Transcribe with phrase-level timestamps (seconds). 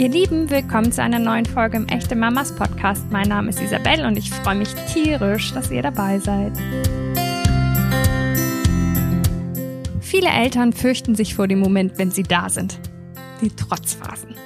[0.00, 3.04] Ihr Lieben, willkommen zu einer neuen Folge im Echte Mamas Podcast.
[3.10, 6.54] Mein Name ist Isabel und ich freue mich tierisch, dass ihr dabei seid.
[10.00, 12.78] Viele Eltern fürchten sich vor dem Moment, wenn sie da sind.
[13.42, 14.36] Die Trotzphasen.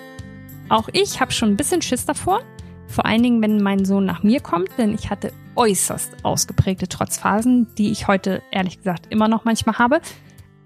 [0.71, 2.41] Auch ich habe schon ein bisschen Schiss davor,
[2.89, 7.73] vor allen Dingen, wenn mein Sohn nach mir kommt, denn ich hatte äußerst ausgeprägte Trotzphasen,
[7.79, 10.01] die ich heute ehrlich gesagt immer noch manchmal habe.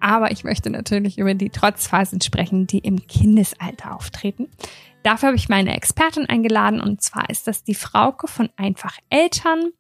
[0.01, 4.49] Aber ich möchte natürlich über die Trotzphasen sprechen, die im Kindesalter auftreten.
[5.03, 9.71] Dafür habe ich meine Expertin eingeladen und zwar ist das die Frauke von Einfach Eltern.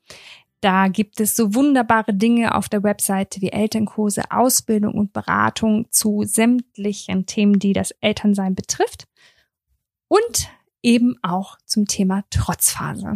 [0.60, 6.24] Da gibt es so wunderbare Dinge auf der Webseite wie Elternkurse, Ausbildung und Beratung zu
[6.24, 9.06] sämtlichen Themen, die das Elternsein betrifft.
[10.08, 10.48] Und
[10.82, 13.14] eben auch zum Thema Trotzphase.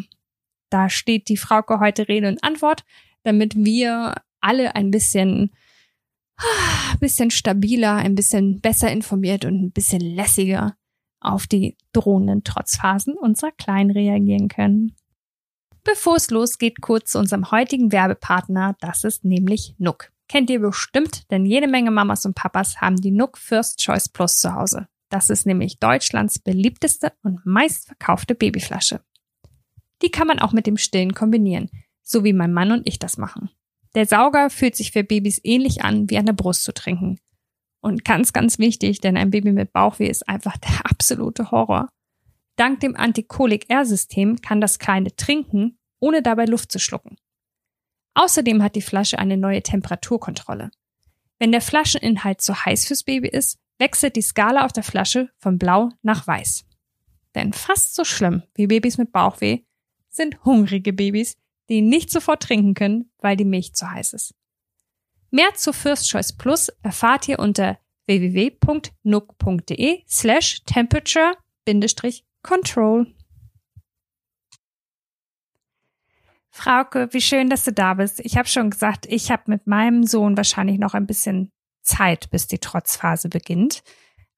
[0.70, 2.84] Da steht die Frauke heute Rede und Antwort,
[3.24, 5.52] damit wir alle ein bisschen
[6.92, 10.76] ein bisschen stabiler, ein bisschen besser informiert und ein bisschen lässiger
[11.20, 14.94] auf die drohenden Trotzphasen unserer Kleinen reagieren können.
[15.84, 20.12] Bevor es losgeht, kurz zu unserem heutigen Werbepartner, das ist nämlich Nook.
[20.28, 24.38] Kennt ihr bestimmt, denn jede Menge Mamas und Papas haben die Nook First Choice Plus
[24.38, 24.86] zu Hause.
[25.10, 29.00] Das ist nämlich Deutschlands beliebteste und meistverkaufte Babyflasche.
[30.02, 31.68] Die kann man auch mit dem Stillen kombinieren,
[32.02, 33.50] so wie mein Mann und ich das machen.
[33.94, 37.18] Der Sauger fühlt sich für Babys ähnlich an, wie an der Brust zu trinken.
[37.80, 41.88] Und ganz, ganz wichtig, denn ein Baby mit Bauchweh ist einfach der absolute Horror.
[42.56, 47.16] Dank dem Antikolik-R-System kann das Kleine trinken, ohne dabei Luft zu schlucken.
[48.14, 50.70] Außerdem hat die Flasche eine neue Temperaturkontrolle.
[51.38, 55.58] Wenn der Flascheninhalt zu heiß fürs Baby ist, wechselt die Skala auf der Flasche von
[55.58, 56.64] blau nach weiß.
[57.34, 59.62] Denn fast so schlimm wie Babys mit Bauchweh
[60.10, 61.36] sind hungrige Babys,
[61.72, 64.34] die nicht sofort trinken können, weil die Milch zu heiß ist.
[65.30, 73.14] Mehr zu First Choice Plus erfahrt ihr unter www.nook.de slash temperature-control.
[76.50, 78.20] Frauke, wie schön, dass du da bist.
[78.20, 82.46] Ich habe schon gesagt, ich habe mit meinem Sohn wahrscheinlich noch ein bisschen Zeit, bis
[82.46, 83.82] die Trotzphase beginnt.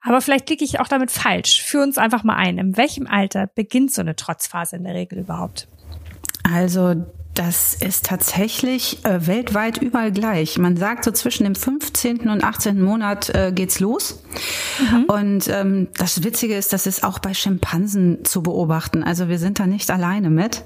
[0.01, 1.63] Aber vielleicht liege ich auch damit falsch.
[1.63, 2.59] Führ uns einfach mal ein.
[2.59, 5.67] In welchem Alter beginnt so eine Trotzphase in der Regel überhaupt?
[6.45, 10.57] Also das ist tatsächlich äh, weltweit überall gleich.
[10.57, 12.29] Man sagt so zwischen dem 15.
[12.29, 12.81] und 18.
[12.81, 14.23] Monat äh, geht's los.
[14.79, 15.05] Mhm.
[15.05, 19.03] Und ähm, das Witzige ist, das ist auch bei Schimpansen zu beobachten.
[19.03, 20.65] Also wir sind da nicht alleine mit.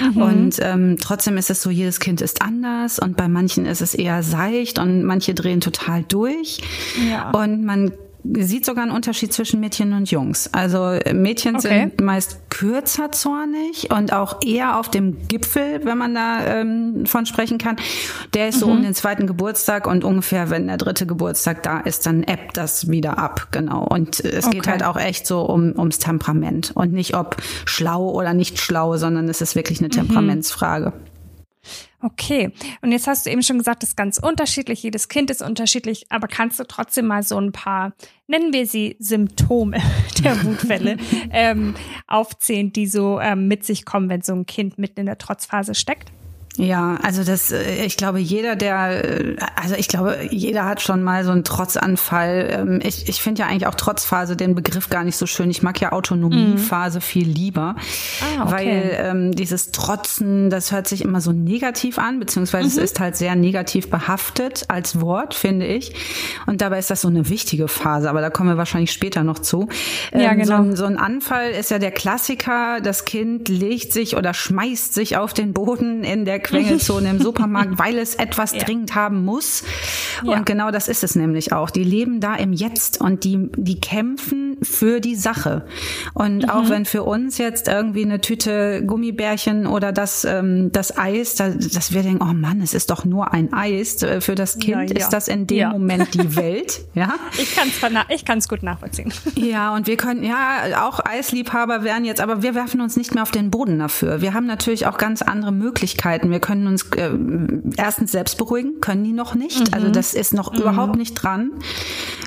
[0.00, 0.22] Mhm.
[0.22, 3.94] Und ähm, trotzdem ist es so, jedes Kind ist anders und bei manchen ist es
[3.94, 6.60] eher seicht und manche drehen total durch.
[7.10, 7.30] Ja.
[7.30, 7.92] Und man
[8.24, 10.48] sieht sogar einen Unterschied zwischen Mädchen und Jungs.
[10.52, 11.88] Also Mädchen okay.
[11.90, 17.26] sind meist kürzer zornig und auch eher auf dem Gipfel, wenn man da ähm, von
[17.26, 17.76] sprechen kann.
[18.34, 18.72] Der ist so mhm.
[18.72, 22.88] um den zweiten Geburtstag und ungefähr, wenn der dritte Geburtstag da ist, dann ebbt das
[22.90, 23.84] wieder ab, genau.
[23.84, 24.58] Und es okay.
[24.58, 28.96] geht halt auch echt so um ums Temperament und nicht ob schlau oder nicht schlau,
[28.96, 29.92] sondern es ist wirklich eine mhm.
[29.92, 30.90] Temperamentsfrage.
[30.90, 31.11] Mhm.
[32.04, 35.40] Okay, und jetzt hast du eben schon gesagt, das ist ganz unterschiedlich, jedes Kind ist
[35.40, 37.92] unterschiedlich, aber kannst du trotzdem mal so ein paar,
[38.26, 39.78] nennen wir sie Symptome
[40.24, 40.96] der Wutfälle,
[41.30, 41.74] ähm,
[42.08, 45.76] aufzählen, die so ähm, mit sich kommen, wenn so ein Kind mitten in der Trotzphase
[45.76, 46.10] steckt?
[46.58, 51.02] Ja, also das, äh, ich glaube, jeder, der, äh, also ich glaube, jeder hat schon
[51.02, 52.48] mal so einen Trotzanfall.
[52.50, 55.50] Ähm, ich, ich finde ja eigentlich auch Trotzphase den Begriff gar nicht so schön.
[55.50, 57.02] Ich mag ja Autonomiephase mhm.
[57.02, 57.76] viel lieber,
[58.20, 58.52] ah, okay.
[58.52, 62.70] weil ähm, dieses Trotzen, das hört sich immer so negativ an, beziehungsweise mhm.
[62.72, 65.94] es ist halt sehr negativ behaftet als Wort, finde ich.
[66.44, 69.38] Und dabei ist das so eine wichtige Phase, aber da kommen wir wahrscheinlich später noch
[69.38, 69.68] zu.
[70.12, 70.64] Ähm, ja, genau.
[70.64, 72.82] so, so ein Anfall ist ja der Klassiker.
[72.82, 77.78] Das Kind legt sich oder schmeißt sich auf den Boden in der Quengelzone im Supermarkt,
[77.78, 78.60] weil es etwas ja.
[78.60, 79.64] dringend haben muss.
[80.24, 80.36] Ja.
[80.36, 81.70] Und genau das ist es nämlich auch.
[81.70, 85.66] Die leben da im Jetzt und die, die kämpfen für die Sache.
[86.14, 86.50] Und mhm.
[86.50, 91.50] auch wenn für uns jetzt irgendwie eine Tüte Gummibärchen oder das, ähm, das Eis, da,
[91.50, 94.02] dass wir denken, oh Mann, es ist doch nur ein Eis.
[94.02, 96.80] Äh, für das Kind ja, ist das in dem Moment die Welt.
[96.94, 97.14] Ja.
[97.38, 99.12] Ich kann es ich kann's gut nachvollziehen.
[99.34, 103.22] Ja, und wir können, ja, auch Eisliebhaber werden jetzt, aber wir werfen uns nicht mehr
[103.22, 104.20] auf den Boden dafür.
[104.20, 106.30] Wir haben natürlich auch ganz andere Möglichkeiten.
[106.32, 107.10] Wir können uns äh,
[107.76, 109.68] erstens selbst beruhigen, können die noch nicht.
[109.68, 109.74] Mhm.
[109.74, 110.60] Also das ist noch mhm.
[110.60, 111.52] überhaupt nicht dran.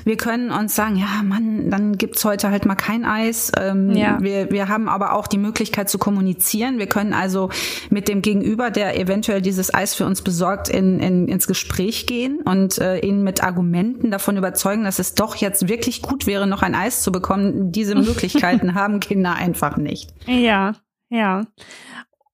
[0.04, 3.50] Wir können uns sagen, ja, Mann, dann gibt's heute halt mal kein Eis.
[3.58, 4.18] Ähm, ja.
[4.20, 6.78] wir, wir haben aber auch die Möglichkeit zu kommunizieren.
[6.78, 7.50] Wir können also
[7.90, 12.38] mit dem Gegenüber, der eventuell dieses Eis für uns besorgt, in, in, ins Gespräch gehen
[12.44, 16.62] und äh, ihn mit Argumenten davon überzeugen, dass es doch jetzt wirklich gut wäre, noch
[16.62, 17.72] ein Eis zu bekommen.
[17.72, 20.14] Diese Möglichkeiten haben Kinder einfach nicht.
[20.26, 20.74] Ja,
[21.08, 21.46] ja.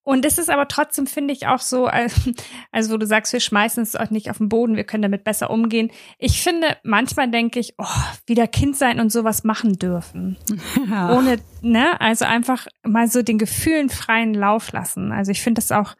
[0.04, 1.86] Und es ist aber trotzdem, finde ich, auch so,
[2.72, 5.24] also wo du sagst, wir schmeißen es auch nicht auf den Boden, wir können damit
[5.24, 5.90] besser umgehen.
[6.18, 7.86] Ich finde, manchmal denke ich, oh,
[8.26, 10.36] wieder Kind sein und sowas machen dürfen.
[10.88, 11.16] Ja.
[11.16, 15.12] Ohne, ne, also einfach mal so den Gefühlen freien Lauf lassen.
[15.12, 15.94] Also ich finde es auch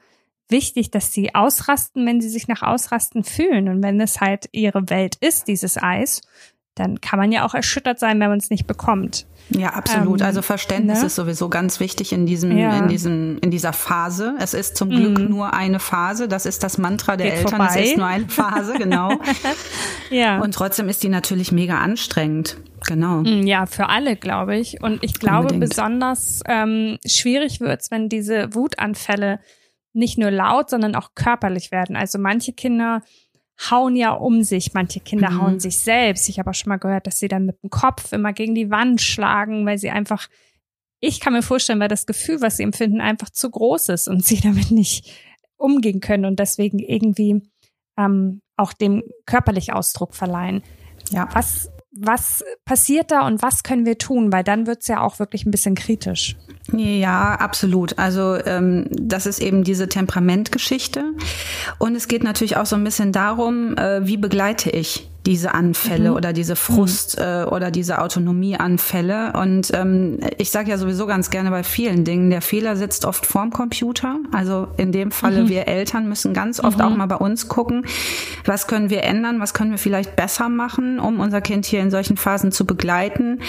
[0.49, 3.69] wichtig, dass sie ausrasten, wenn sie sich nach Ausrasten fühlen.
[3.69, 6.21] Und wenn es halt ihre Welt ist, dieses Eis,
[6.75, 9.27] dann kann man ja auch erschüttert sein, wenn man es nicht bekommt.
[9.51, 10.21] Ja, absolut.
[10.21, 11.07] Ähm, also Verständnis ne?
[11.07, 12.79] ist sowieso ganz wichtig in diesem, ja.
[12.79, 14.35] in diesem, in dieser Phase.
[14.39, 15.29] Es ist zum Glück mm.
[15.29, 16.29] nur eine Phase.
[16.29, 17.57] Das ist das Mantra der Geht Eltern.
[17.57, 17.81] Vorbei.
[17.83, 19.13] Es ist nur eine Phase, genau.
[20.11, 20.41] ja.
[20.41, 22.57] Und trotzdem ist die natürlich mega anstrengend.
[22.87, 23.21] Genau.
[23.21, 24.83] Mm, ja, für alle, glaube ich.
[24.83, 25.69] Und ich glaube, Unbedingt.
[25.69, 29.41] besonders ähm, schwierig wird's, wenn diese Wutanfälle
[29.93, 31.97] nicht nur laut, sondern auch körperlich werden.
[31.97, 33.03] Also manche Kinder
[33.71, 34.75] hauen ja um sich.
[34.75, 35.41] Manche Kinder mhm.
[35.41, 36.29] hauen sich selbst.
[36.29, 38.71] Ich habe auch schon mal gehört, dass sie dann mit dem Kopf immer gegen die
[38.71, 40.29] Wand schlagen, weil sie einfach,
[41.01, 44.25] ich kann mir vorstellen, weil das Gefühl, was sie empfinden, einfach zu groß ist und
[44.25, 45.11] sie damit nicht
[45.57, 47.43] umgehen können und deswegen irgendwie
[47.99, 50.63] ähm, auch dem körperlich Ausdruck verleihen.
[51.11, 51.29] Ja.
[51.33, 54.33] Was, was passiert da und was können wir tun?
[54.33, 56.37] Weil dann wird's ja auch wirklich ein bisschen kritisch.
[56.73, 57.99] Ja, absolut.
[57.99, 61.13] Also ähm, das ist eben diese Temperamentgeschichte.
[61.79, 66.11] Und es geht natürlich auch so ein bisschen darum, äh, wie begleite ich diese Anfälle
[66.11, 66.17] mhm.
[66.17, 67.25] oder diese Frust mhm.
[67.25, 69.33] äh, oder diese Autonomieanfälle.
[69.35, 73.25] Und ähm, ich sage ja sowieso ganz gerne bei vielen Dingen, der Fehler sitzt oft
[73.25, 74.17] vorm Computer.
[74.33, 75.49] Also in dem Falle, mhm.
[75.49, 76.85] wir Eltern müssen ganz oft mhm.
[76.85, 77.87] auch mal bei uns gucken,
[78.45, 81.91] was können wir ändern, was können wir vielleicht besser machen, um unser Kind hier in
[81.91, 83.41] solchen Phasen zu begleiten.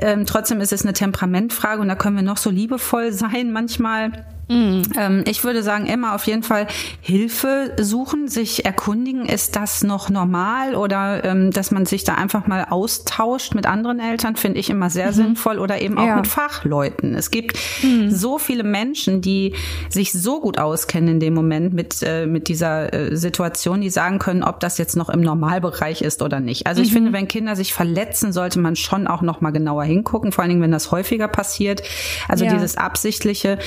[0.00, 4.12] Ähm, trotzdem ist es eine Temperamentfrage und da können wir noch so liebevoll sein manchmal.
[4.48, 4.82] Mhm.
[4.98, 6.66] Ähm, ich würde sagen, immer auf jeden Fall
[7.00, 12.46] Hilfe suchen, sich erkundigen, ist das noch normal oder ähm, dass man sich da einfach
[12.46, 15.14] mal austauscht mit anderen Eltern, finde ich immer sehr mhm.
[15.14, 16.16] sinnvoll oder eben auch ja.
[16.16, 17.14] mit Fachleuten.
[17.14, 18.10] Es gibt mhm.
[18.10, 19.54] so viele Menschen, die
[19.88, 24.18] sich so gut auskennen in dem Moment mit, äh, mit dieser äh, Situation, die sagen
[24.18, 26.66] können, ob das jetzt noch im Normalbereich ist oder nicht.
[26.66, 27.14] Also ich finde, mhm.
[27.14, 30.62] wenn Kinder sich verletzen, sollte man schon auch noch mal genauer hingucken, vor allen Dingen,
[30.62, 31.82] wenn das häufiger passiert.
[32.28, 32.52] Also ja.
[32.52, 33.58] dieses absichtliche,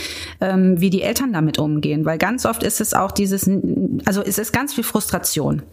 [0.42, 2.06] ähm, ähm, wie die Eltern damit umgehen.
[2.06, 3.50] Weil ganz oft ist es auch dieses,
[4.06, 5.64] also es ist ganz viel Frustration.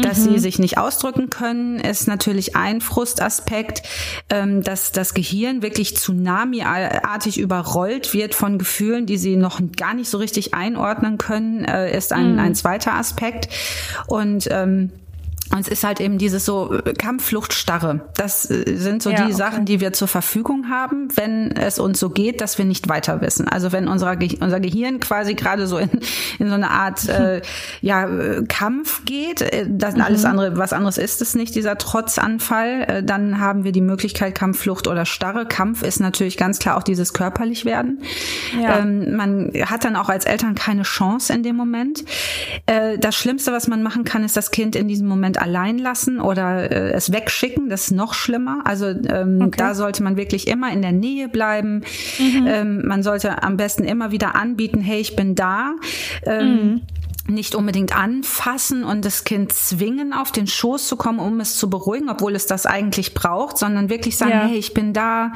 [0.00, 0.32] Dass mhm.
[0.32, 3.82] sie sich nicht ausdrücken können, ist natürlich ein Frustaspekt,
[4.30, 10.08] ähm, dass das Gehirn wirklich tsunami-artig überrollt wird von Gefühlen, die sie noch gar nicht
[10.08, 12.38] so richtig einordnen können, äh, ist ein, mhm.
[12.38, 13.48] ein zweiter Aspekt.
[14.06, 14.90] Und ähm,
[15.52, 18.08] und es ist halt eben dieses so äh, Kampffluchtstarre.
[18.14, 19.32] Das äh, sind so ja, die okay.
[19.32, 23.20] Sachen, die wir zur Verfügung haben, wenn es uns so geht, dass wir nicht weiter
[23.20, 23.48] wissen.
[23.48, 25.90] Also wenn unser, Ge unser Gehirn quasi gerade so in,
[26.38, 27.40] in so eine Art äh,
[27.80, 30.02] ja, äh, Kampf geht, das mhm.
[30.02, 34.86] alles andere, was anderes ist es nicht, dieser Trotzanfall, dann haben wir die Möglichkeit Kampfflucht
[34.86, 35.46] oder Starre.
[35.46, 38.02] Kampf ist natürlich ganz klar auch dieses körperlich werden.
[38.60, 38.78] Ja.
[38.78, 42.04] Ähm, man hat dann auch als Eltern keine Chance in dem Moment.
[42.66, 46.20] Äh, das Schlimmste, was man machen kann, ist das Kind in diesem Moment allein lassen
[46.20, 47.68] oder äh, es wegschicken.
[47.68, 48.62] Das ist noch schlimmer.
[48.64, 49.56] Also ähm, okay.
[49.56, 51.84] da sollte man wirklich immer in der Nähe bleiben.
[52.18, 52.46] Mhm.
[52.46, 55.72] Ähm, man sollte am besten immer wieder anbieten, hey, ich bin da.
[56.24, 56.80] Ähm, mhm
[57.28, 61.68] nicht unbedingt anfassen und das Kind zwingen, auf den Schoß zu kommen, um es zu
[61.68, 64.46] beruhigen, obwohl es das eigentlich braucht, sondern wirklich sagen, ja.
[64.46, 65.32] hey, ich bin da.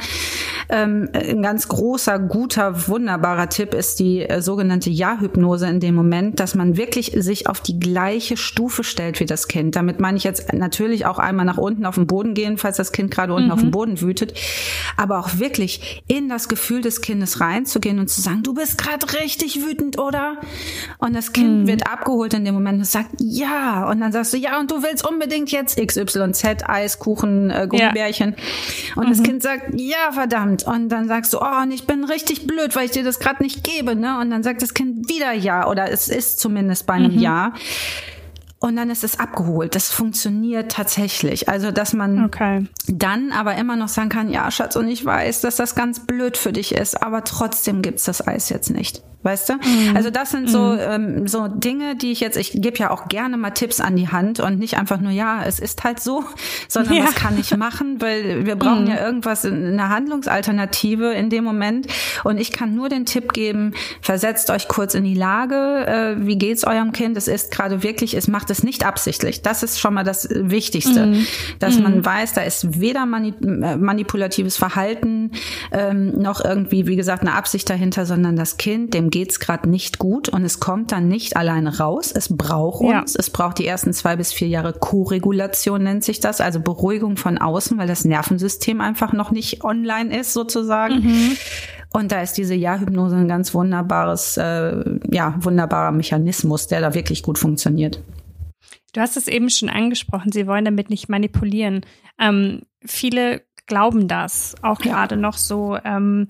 [0.68, 6.40] Ähm, ein ganz großer, guter, wunderbarer Tipp ist die äh, sogenannte Ja-Hypnose in dem Moment,
[6.40, 9.76] dass man wirklich sich auf die gleiche Stufe stellt wie das Kind.
[9.76, 12.92] Damit meine ich jetzt natürlich auch einmal nach unten auf den Boden gehen, falls das
[12.92, 13.52] Kind gerade unten mhm.
[13.52, 14.34] auf dem Boden wütet,
[14.96, 19.12] aber auch wirklich in das Gefühl des Kindes reinzugehen und zu sagen, du bist gerade
[19.20, 20.38] richtig wütend, oder?
[20.98, 21.66] Und das Kind mhm.
[21.66, 23.88] wird abgeholt in dem Moment und sagt, ja.
[23.88, 28.36] Und dann sagst du, ja, und du willst unbedingt jetzt XYZ, Eis, Kuchen, äh, Gummibärchen.
[28.36, 28.96] Ja.
[28.96, 29.10] Und mhm.
[29.10, 30.64] das Kind sagt, ja, verdammt.
[30.64, 33.42] Und dann sagst du, oh, und ich bin richtig blöd, weil ich dir das gerade
[33.42, 33.94] nicht gebe.
[33.94, 34.18] Ne?
[34.20, 35.68] Und dann sagt das Kind wieder ja.
[35.68, 37.20] Oder es ist zumindest bei einem mhm.
[37.20, 37.52] Ja
[38.62, 39.74] und dann ist es abgeholt.
[39.74, 41.48] Das funktioniert tatsächlich.
[41.48, 42.66] Also, dass man okay.
[42.86, 46.36] dann aber immer noch sagen kann, ja, Schatz, und ich weiß, dass das ganz blöd
[46.36, 49.02] für dich ist, aber trotzdem gibt's das Eis jetzt nicht.
[49.22, 49.54] Weißt du?
[49.54, 49.96] Mhm.
[49.96, 50.78] Also das sind so mhm.
[50.80, 54.08] ähm, so Dinge, die ich jetzt, ich gebe ja auch gerne mal Tipps an die
[54.08, 56.24] Hand und nicht einfach nur, ja, es ist halt so,
[56.68, 57.04] sondern ja.
[57.04, 58.90] was kann ich machen, weil wir brauchen mhm.
[58.90, 61.86] ja irgendwas, eine Handlungsalternative in dem Moment.
[62.24, 66.36] Und ich kann nur den Tipp geben, versetzt euch kurz in die Lage, äh, wie
[66.36, 67.16] geht's eurem Kind?
[67.16, 69.42] Es ist gerade wirklich, es macht es nicht absichtlich.
[69.42, 71.26] Das ist schon mal das Wichtigste, mhm.
[71.60, 72.04] dass man mhm.
[72.04, 75.30] weiß, da ist weder äh, manipulatives Verhalten
[75.70, 79.98] ähm, noch irgendwie, wie gesagt, eine Absicht dahinter, sondern das Kind, dem geht's gerade nicht
[79.98, 82.10] gut und es kommt dann nicht alleine raus.
[82.12, 83.14] Es braucht uns.
[83.14, 83.20] Ja.
[83.20, 87.38] Es braucht die ersten zwei bis vier Jahre Co-Regulation nennt sich das, also Beruhigung von
[87.38, 91.04] außen, weil das Nervensystem einfach noch nicht online ist sozusagen.
[91.04, 91.36] Mhm.
[91.92, 97.22] Und da ist diese Ja-Hypnose ein ganz wunderbares, äh, ja, wunderbarer Mechanismus, der da wirklich
[97.22, 98.00] gut funktioniert.
[98.94, 101.82] Du hast es eben schon angesprochen, sie wollen damit nicht manipulieren.
[102.18, 104.92] Ähm, viele glauben das, auch ja.
[104.92, 105.78] gerade noch so.
[105.84, 106.28] Ähm,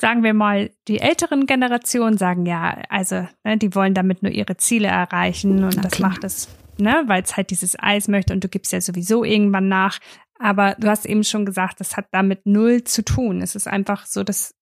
[0.00, 4.56] sagen wir mal, die älteren Generationen sagen ja, also ne, die wollen damit nur ihre
[4.56, 6.10] Ziele erreichen und Na, das klar.
[6.10, 9.68] macht es, ne, weil es halt dieses Eis möchte und du gibst ja sowieso irgendwann
[9.68, 9.98] nach.
[10.38, 13.42] Aber du hast eben schon gesagt, das hat damit null zu tun.
[13.42, 14.54] Es ist einfach so, dass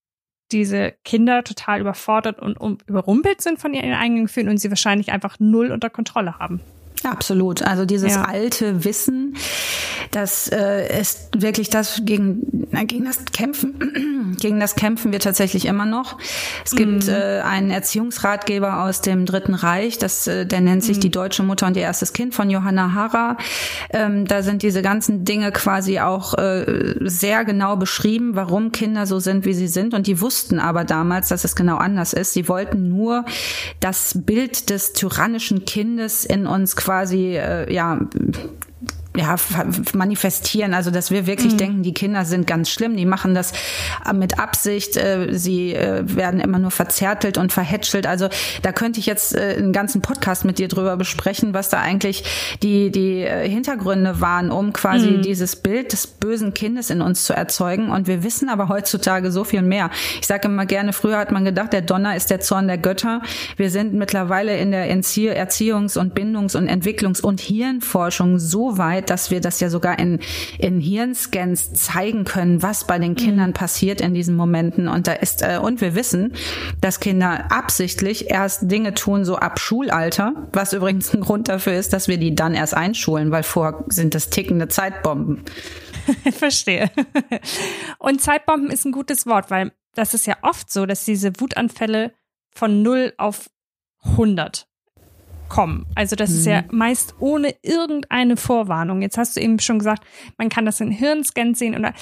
[0.50, 5.12] diese Kinder total überfordert und um, überrumpelt sind von ihren eigenen Gefühlen und sie wahrscheinlich
[5.12, 6.60] einfach null unter Kontrolle haben.
[7.04, 7.62] Absolut.
[7.62, 8.22] Also dieses ja.
[8.22, 9.36] alte Wissen,
[10.10, 15.66] das äh, ist wirklich das gegen, na, gegen das Kämpfen, gegen das Kämpfen wir tatsächlich
[15.66, 16.18] immer noch.
[16.64, 17.12] Es gibt mhm.
[17.12, 21.02] äh, einen Erziehungsratgeber aus dem Dritten Reich, das, äh, der nennt sich mhm.
[21.02, 23.36] Die deutsche Mutter und ihr erstes Kind von Johanna Harrer.
[23.90, 29.20] Ähm, da sind diese ganzen Dinge quasi auch äh, sehr genau beschrieben, warum Kinder so
[29.20, 29.94] sind, wie sie sind.
[29.94, 32.32] Und die wussten aber damals, dass es genau anders ist.
[32.32, 33.24] Sie wollten nur
[33.80, 38.00] das Bild des tyrannischen Kindes in uns quasi quasi äh, ja
[39.18, 39.36] ja,
[39.94, 40.74] manifestieren.
[40.74, 41.58] Also, dass wir wirklich mhm.
[41.58, 43.52] denken, die Kinder sind ganz schlimm, die machen das
[44.08, 48.06] äh, mit Absicht, äh, sie äh, werden immer nur verzärtelt und verhätschelt.
[48.06, 48.28] Also,
[48.62, 52.24] da könnte ich jetzt einen ganzen Podcast mit dir drüber besprechen, was da eigentlich
[52.62, 55.22] die, die Hintergründe waren, um quasi mhm.
[55.22, 57.90] dieses Bild des bösen Kindes in uns zu erzeugen.
[57.90, 59.90] Und wir wissen aber heutzutage so viel mehr.
[60.20, 63.22] Ich sage immer gerne, früher hat man gedacht, der Donner ist der Zorn der Götter.
[63.56, 69.30] Wir sind mittlerweile in der Erziehungs- und Bindungs- und Entwicklungs- und Hirnforschung so weit, dass
[69.30, 70.20] wir das ja sogar in,
[70.58, 73.54] in Hirnscans zeigen können, was bei den Kindern mhm.
[73.54, 74.88] passiert in diesen Momenten.
[74.88, 76.34] Und da ist, äh, und wir wissen,
[76.80, 81.92] dass Kinder absichtlich erst Dinge tun, so ab Schulalter, was übrigens ein Grund dafür ist,
[81.92, 85.44] dass wir die dann erst einschulen, weil vorher sind das tickende Zeitbomben.
[86.32, 86.90] Verstehe.
[87.98, 92.12] Und Zeitbomben ist ein gutes Wort, weil das ist ja oft so, dass diese Wutanfälle
[92.50, 93.50] von 0 auf
[94.04, 94.67] 100
[95.48, 95.86] kommen.
[95.94, 96.36] Also das mhm.
[96.36, 96.78] ist ja mhm.
[96.78, 99.02] meist ohne irgendeine Vorwarnung.
[99.02, 100.04] Jetzt hast du eben schon gesagt,
[100.36, 101.92] man kann das in Hirnscans sehen oder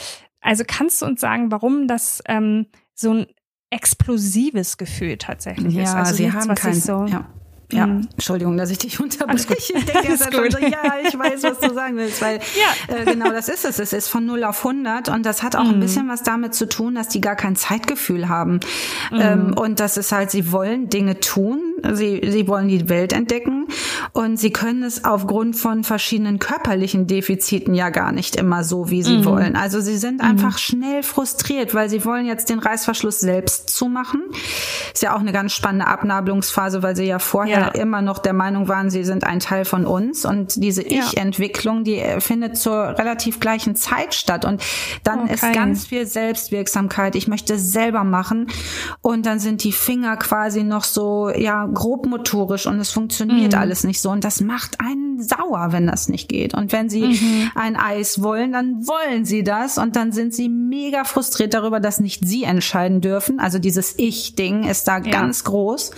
[0.41, 3.27] also kannst du uns sagen, warum das ähm, so ein
[3.71, 5.95] explosives Gefühl tatsächlich ja, ist?
[5.95, 7.27] Also sie haben kein, so, ja.
[7.73, 8.09] Ja, mhm.
[8.13, 9.55] Entschuldigung, dass ich dich unterbreche.
[9.59, 12.39] Ich denke jetzt schon so, ja, ich weiß, was du sagen willst, weil
[12.89, 12.97] ja.
[12.97, 13.79] äh, genau das ist es.
[13.79, 15.71] Es ist von 0 auf 100 und das hat auch mhm.
[15.71, 18.61] ein bisschen was damit zu tun, dass die gar kein Zeitgefühl haben.
[19.11, 19.21] Mhm.
[19.21, 21.61] Ähm, und das ist halt, sie wollen Dinge tun,
[21.93, 23.67] sie, sie wollen die Welt entdecken
[24.17, 29.03] und sie können es aufgrund von verschiedenen körperlichen Defiziten ja gar nicht immer so, wie
[29.03, 29.25] sie mhm.
[29.27, 29.57] wollen.
[29.57, 30.29] Also sie sind mhm.
[30.31, 34.23] einfach schnell frustriert, weil sie wollen jetzt den Reißverschluss selbst zumachen.
[34.95, 37.83] Ist ja auch eine ganz spannende Abnabelungsphase, weil sie ja vorher ja.
[37.83, 40.25] immer noch der Meinung waren, sie sind ein Teil von uns.
[40.25, 44.47] Und diese Ich-Entwicklung, die äh, findet zur relativ gleichen Zeit statt.
[44.47, 44.63] Und
[45.05, 45.35] dann okay.
[45.35, 47.17] ist ganz viel Selbstwirksamkeit.
[47.17, 48.47] Ich möchte selber machen.
[49.03, 53.59] Und dann sind die Finger quasi noch so, ja, grobmotorisch und es funktioniert mhm.
[53.59, 54.06] alles nicht so.
[54.11, 56.55] Und das macht einen sauer, wenn das nicht geht.
[56.55, 57.51] Und wenn sie mhm.
[57.55, 59.79] ein Eis wollen, dann wollen sie das.
[59.79, 63.41] Und dann sind sie mega frustriert darüber, dass nicht sie entscheiden dürfen.
[63.41, 65.11] Also dieses Ich-Ding ist da ja.
[65.11, 65.91] ganz groß.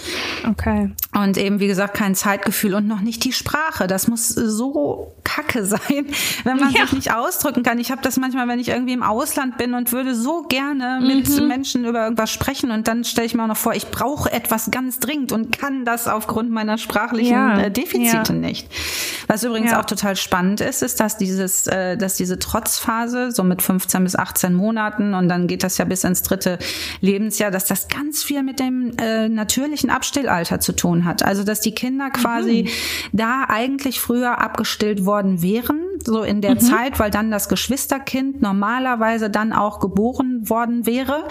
[0.49, 0.91] Okay.
[1.15, 3.87] Und eben, wie gesagt, kein Zeitgefühl und noch nicht die Sprache.
[3.87, 5.81] Das muss so kacke sein,
[6.45, 6.83] wenn man ja.
[6.83, 7.79] sich nicht ausdrücken kann.
[7.79, 11.29] Ich habe das manchmal, wenn ich irgendwie im Ausland bin und würde so gerne mit
[11.29, 11.49] mhm.
[11.49, 14.71] Menschen über irgendwas sprechen und dann stelle ich mir auch noch vor, ich brauche etwas
[14.71, 17.61] ganz dringend und kann das aufgrund meiner sprachlichen ja.
[17.61, 18.39] äh, Defizite ja.
[18.39, 18.69] nicht.
[19.27, 23.63] Was übrigens auch total spannend ist, ist, dass dieses, äh, dass diese Trotzphase so mit
[23.63, 26.59] 15 bis 18 Monaten und dann geht das ja bis ins dritte
[27.01, 31.23] Lebensjahr, dass das ganz viel mit dem äh, natürlichen Abstillalter zu tun hat.
[31.23, 33.17] Also also dass die Kinder quasi mhm.
[33.17, 36.61] da eigentlich früher abgestillt worden wären, so in der mhm.
[36.61, 41.25] Zeit, weil dann das Geschwisterkind normalerweise dann auch geboren worden wäre.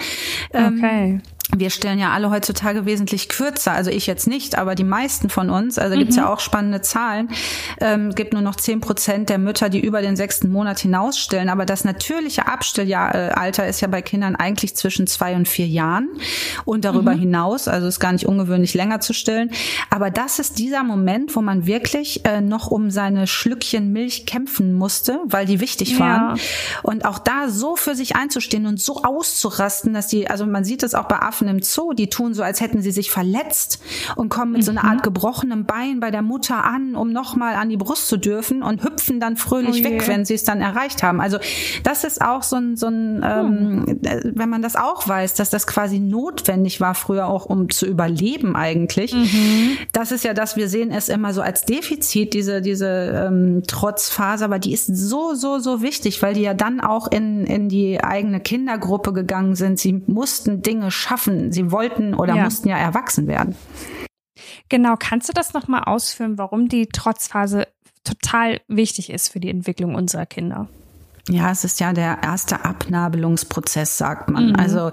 [0.52, 1.10] Ähm, okay.
[1.10, 1.22] Ähm,
[1.56, 5.48] wir stellen ja alle heutzutage wesentlich kürzer, also ich jetzt nicht, aber die meisten von
[5.48, 6.00] uns, also mhm.
[6.00, 7.30] gibt's ja auch spannende Zahlen,
[7.80, 11.48] ähm, gibt nur noch zehn Prozent der Mütter, die über den sechsten Monat hinausstillen.
[11.48, 16.08] Aber das natürliche Abstillalter ist ja bei Kindern eigentlich zwischen zwei und vier Jahren
[16.64, 17.20] und darüber mhm.
[17.20, 19.50] hinaus, also ist gar nicht ungewöhnlich länger zu stillen.
[19.88, 24.74] Aber das ist dieser Moment, wo man wirklich äh, noch um seine Schlückchen Milch kämpfen
[24.74, 26.36] musste, weil die wichtig waren.
[26.36, 26.42] Ja.
[26.82, 30.82] Und auch da so für sich einzustehen und so auszurasten, dass die, also man sieht
[30.82, 33.80] es auch bei Affen, im Zoo, die tun so, als hätten sie sich verletzt
[34.16, 34.64] und kommen mit mhm.
[34.64, 34.88] so einer mhm.
[34.88, 38.82] Art gebrochenem Bein bei der Mutter an, um nochmal an die Brust zu dürfen und
[38.82, 41.20] hüpfen dann fröhlich oh weg, wenn sie es dann erreicht haben.
[41.20, 41.38] Also
[41.84, 44.00] das ist auch so ein, so ein ähm, hm.
[44.34, 48.56] wenn man das auch weiß, dass das quasi notwendig war früher auch, um zu überleben
[48.56, 49.12] eigentlich.
[49.12, 49.76] Mhm.
[49.92, 54.44] Das ist ja das, wir sehen es immer so als Defizit, diese, diese ähm, Trotzphase,
[54.44, 58.02] aber die ist so, so, so wichtig, weil die ja dann auch in, in die
[58.02, 59.78] eigene Kindergruppe gegangen sind.
[59.78, 62.44] Sie mussten Dinge schaffen, sie wollten oder ja.
[62.44, 63.56] mussten ja erwachsen werden.
[64.68, 67.66] Genau, kannst du das nochmal ausführen, warum die Trotzphase
[68.04, 70.68] total wichtig ist für die Entwicklung unserer Kinder?
[71.28, 74.50] Ja, es ist ja der erste Abnabelungsprozess, sagt man.
[74.50, 74.56] Mhm.
[74.56, 74.92] Also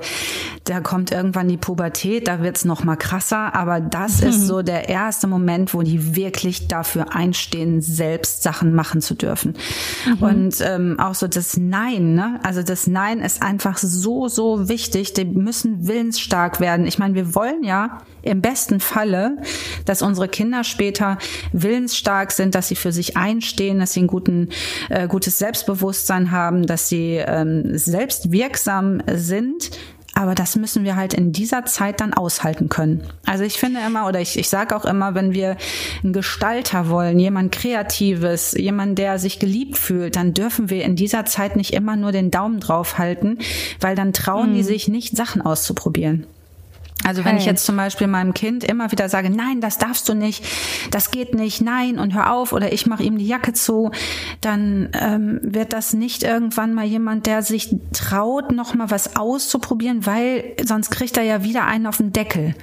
[0.65, 4.29] da kommt irgendwann die Pubertät, da wird's noch mal krasser, aber das mhm.
[4.29, 9.55] ist so der erste Moment, wo die wirklich dafür einstehen, selbst Sachen machen zu dürfen.
[10.05, 10.23] Mhm.
[10.23, 12.39] Und ähm, auch so das Nein, ne?
[12.43, 15.13] Also das Nein ist einfach so, so wichtig.
[15.13, 16.85] Die müssen willensstark werden.
[16.85, 19.37] Ich meine, wir wollen ja im besten Falle,
[19.85, 21.17] dass unsere Kinder später
[21.53, 24.49] willensstark sind, dass sie für sich einstehen, dass sie ein guten,
[24.89, 29.71] äh, gutes Selbstbewusstsein haben, dass sie ähm, selbst wirksam sind.
[30.17, 33.03] Aber das müssen wir halt in dieser Zeit dann aushalten können.
[33.25, 35.57] Also ich finde immer, oder ich, ich sage auch immer, wenn wir
[36.03, 41.25] einen Gestalter wollen, jemand Kreatives, jemand, der sich geliebt fühlt, dann dürfen wir in dieser
[41.25, 43.39] Zeit nicht immer nur den Daumen drauf halten,
[43.81, 44.55] weil dann trauen mhm.
[44.55, 46.25] die sich nicht, Sachen auszuprobieren.
[47.03, 47.29] Also okay.
[47.29, 50.43] wenn ich jetzt zum Beispiel meinem Kind immer wieder sage, nein, das darfst du nicht,
[50.91, 53.91] das geht nicht, nein und hör auf oder ich mache ihm die Jacke zu,
[54.41, 60.05] dann ähm, wird das nicht irgendwann mal jemand, der sich traut, noch mal was auszuprobieren,
[60.05, 62.55] weil sonst kriegt er ja wieder einen auf den Deckel.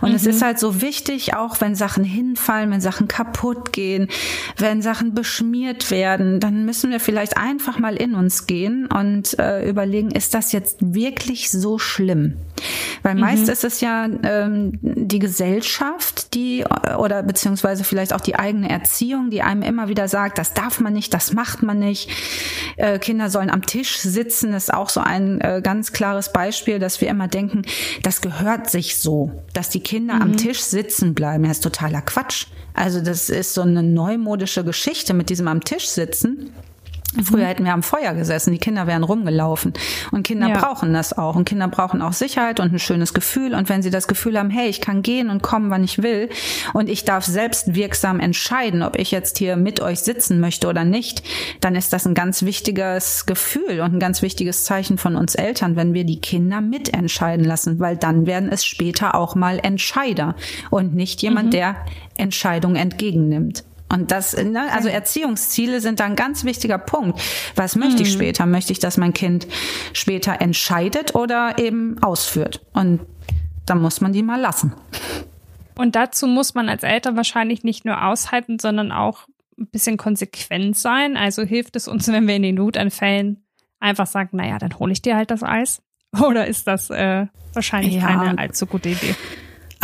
[0.00, 0.16] Und mhm.
[0.16, 4.08] es ist halt so wichtig, auch wenn Sachen hinfallen, wenn Sachen kaputt gehen,
[4.56, 9.68] wenn Sachen beschmiert werden, dann müssen wir vielleicht einfach mal in uns gehen und äh,
[9.68, 12.38] überlegen, ist das jetzt wirklich so schlimm?
[13.02, 13.52] Weil meist mhm.
[13.52, 16.64] ist es ja ähm, die Gesellschaft, die
[16.98, 20.92] oder beziehungsweise vielleicht auch die eigene Erziehung, die einem immer wieder sagt, das darf man
[20.92, 22.10] nicht, das macht man nicht.
[22.76, 26.78] Äh, Kinder sollen am Tisch sitzen, das ist auch so ein äh, ganz klares Beispiel,
[26.78, 27.62] dass wir immer denken,
[28.02, 30.22] das gehört sich so, dass die Kinder mhm.
[30.22, 31.44] am Tisch sitzen bleiben.
[31.44, 32.46] Das ist totaler Quatsch.
[32.74, 36.52] Also das ist so eine neumodische Geschichte mit diesem am Tisch sitzen.
[37.22, 39.72] Früher hätten wir am Feuer gesessen, die Kinder wären rumgelaufen.
[40.10, 40.58] Und Kinder ja.
[40.58, 41.36] brauchen das auch.
[41.36, 43.54] Und Kinder brauchen auch Sicherheit und ein schönes Gefühl.
[43.54, 46.28] Und wenn sie das Gefühl haben, hey, ich kann gehen und kommen, wann ich will,
[46.72, 50.84] und ich darf selbst wirksam entscheiden, ob ich jetzt hier mit euch sitzen möchte oder
[50.84, 51.22] nicht,
[51.60, 55.76] dann ist das ein ganz wichtiges Gefühl und ein ganz wichtiges Zeichen von uns Eltern,
[55.76, 60.34] wenn wir die Kinder mitentscheiden lassen, weil dann werden es später auch mal Entscheider
[60.70, 61.50] und nicht jemand, mhm.
[61.52, 61.76] der
[62.16, 63.64] Entscheidungen entgegennimmt.
[63.94, 67.20] Und das, ne, also Erziehungsziele sind da ein ganz wichtiger Punkt.
[67.54, 68.14] Was möchte ich mhm.
[68.14, 68.44] später?
[68.44, 69.46] Möchte ich, dass mein Kind
[69.92, 72.60] später entscheidet oder eben ausführt?
[72.72, 73.00] Und
[73.66, 74.74] dann muss man die mal lassen.
[75.76, 80.76] Und dazu muss man als Eltern wahrscheinlich nicht nur aushalten, sondern auch ein bisschen konsequent
[80.76, 81.16] sein.
[81.16, 83.44] Also hilft es uns, wenn wir in den Notanfällen
[83.78, 85.82] einfach sagen, naja, dann hole ich dir halt das Eis.
[86.20, 88.08] Oder ist das äh, wahrscheinlich ja.
[88.08, 89.14] keine allzu gute Idee?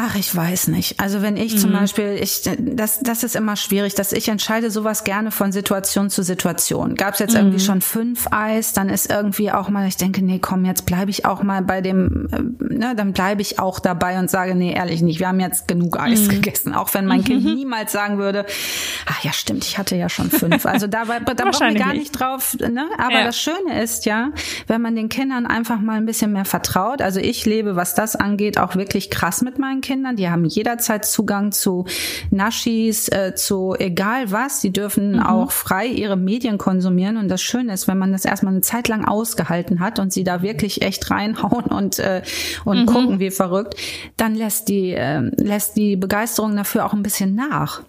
[0.02, 0.98] Ach, ich weiß nicht.
[0.98, 1.58] Also wenn ich mhm.
[1.58, 6.08] zum Beispiel, ich, das, das ist immer schwierig, dass ich entscheide sowas gerne von Situation
[6.08, 6.94] zu Situation.
[6.94, 7.40] Gab es jetzt mhm.
[7.40, 11.10] irgendwie schon fünf Eis, dann ist irgendwie auch mal, ich denke, nee, komm, jetzt bleibe
[11.10, 14.72] ich auch mal bei dem, äh, ne, dann bleibe ich auch dabei und sage, nee,
[14.72, 16.28] ehrlich nicht, wir haben jetzt genug Eis mhm.
[16.28, 16.74] gegessen.
[16.74, 18.46] Auch wenn mein Kind niemals sagen würde,
[19.04, 20.64] ach ja, stimmt, ich hatte ja schon fünf.
[20.64, 22.88] Also da, da brauchen wir gar nicht drauf, ne?
[22.96, 23.24] Aber ja.
[23.24, 24.30] das Schöne ist ja,
[24.66, 27.02] wenn man den Kindern einfach mal ein bisschen mehr vertraut.
[27.02, 29.89] Also ich lebe, was das angeht, auch wirklich krass mit meinen Kindern.
[29.90, 30.14] Kindern.
[30.14, 31.85] Die haben jederzeit Zugang zu
[32.31, 34.61] Naschis, äh, zu egal was.
[34.61, 35.22] Sie dürfen mhm.
[35.22, 37.16] auch frei ihre Medien konsumieren.
[37.16, 40.22] Und das Schöne ist, wenn man das erstmal eine Zeit lang ausgehalten hat und sie
[40.22, 42.22] da wirklich echt reinhauen und, äh,
[42.64, 42.87] und mhm.
[42.87, 43.74] gucken wie verrückt,
[44.16, 47.83] dann lässt die, äh, lässt die Begeisterung dafür auch ein bisschen nach.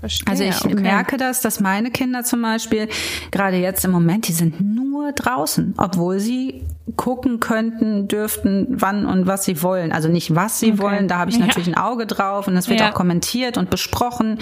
[0.00, 0.80] Verstehe, also ich okay.
[0.80, 2.88] merke das, dass meine Kinder zum Beispiel
[3.30, 6.64] gerade jetzt im Moment, die sind nur draußen, obwohl sie
[6.96, 9.92] gucken könnten, dürften, wann und was sie wollen.
[9.92, 10.82] Also nicht was sie okay.
[10.82, 11.74] wollen, da habe ich natürlich ja.
[11.74, 12.90] ein Auge drauf und das wird ja.
[12.90, 14.38] auch kommentiert und besprochen.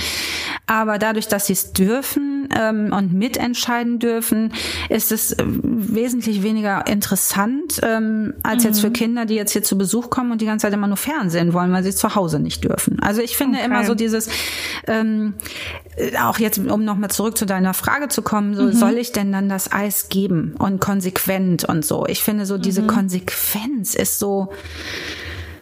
[0.66, 4.52] Aber dadurch, dass sie es dürfen ähm, und mitentscheiden dürfen,
[4.88, 8.68] ist es äh, wesentlich weniger interessant ähm, als mhm.
[8.68, 8.94] jetzt für mhm.
[8.94, 11.72] Kinder, die jetzt hier zu Besuch kommen und die ganze Zeit immer nur Fernsehen wollen,
[11.72, 13.00] weil sie zu Hause nicht dürfen.
[13.00, 13.66] Also ich finde okay.
[13.66, 14.28] immer so dieses
[14.86, 15.34] ähm,
[15.96, 18.72] äh, auch jetzt, um nochmal zurück zu deiner Frage zu kommen, so mhm.
[18.72, 22.06] soll ich denn dann das Eis geben und konsequent und so.
[22.06, 22.88] Ich finde so diese mhm.
[22.88, 24.50] Konsequenz ist so,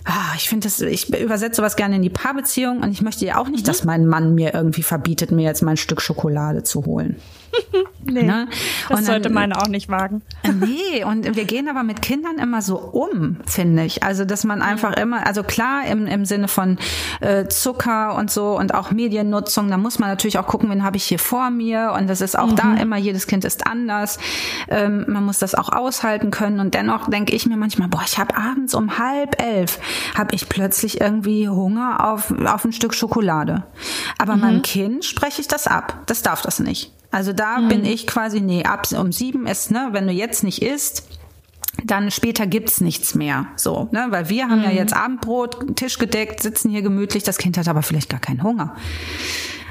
[0.07, 3.39] Ah, ich finde das, ich übersetze sowas gerne in die Paarbeziehung und ich möchte ja
[3.39, 3.69] auch nicht, mhm.
[3.69, 7.17] dass mein Mann mir irgendwie verbietet, mir jetzt mein Stück Schokolade zu holen.
[8.07, 8.49] Nee, ne?
[8.88, 10.23] das und sollte man auch nicht wagen.
[10.43, 14.03] Äh, nee, und wir gehen aber mit Kindern immer so um, finde ich.
[14.03, 16.79] Also, dass man einfach immer, also klar im, im Sinne von
[17.21, 20.99] äh, Zucker und so und auch Mediennutzung, da muss man natürlich auch gucken, wen habe
[20.99, 22.57] ich hier vor mir und das ist auch mhm.
[22.57, 24.19] da immer, jedes Kind ist anders.
[24.69, 28.19] Ähm, man muss das auch aushalten können und dennoch denke ich mir manchmal, boah, ich
[28.19, 29.81] habe abends um halb elf,
[30.17, 33.64] habe ich plötzlich irgendwie Hunger auf, auf ein Stück Schokolade.
[34.19, 34.40] Aber mhm.
[34.40, 36.03] meinem Kind spreche ich das ab.
[36.07, 36.93] Das darf das nicht.
[37.14, 37.68] Also da mhm.
[37.68, 41.07] bin ich quasi, nee, ab um sieben ist, ne, wenn du jetzt nicht isst,
[41.85, 43.46] dann später gibt's nichts mehr.
[43.55, 44.07] So, ne?
[44.11, 44.64] Weil wir haben mhm.
[44.64, 48.42] ja jetzt Abendbrot, Tisch gedeckt, sitzen hier gemütlich, das Kind hat aber vielleicht gar keinen
[48.42, 48.74] Hunger.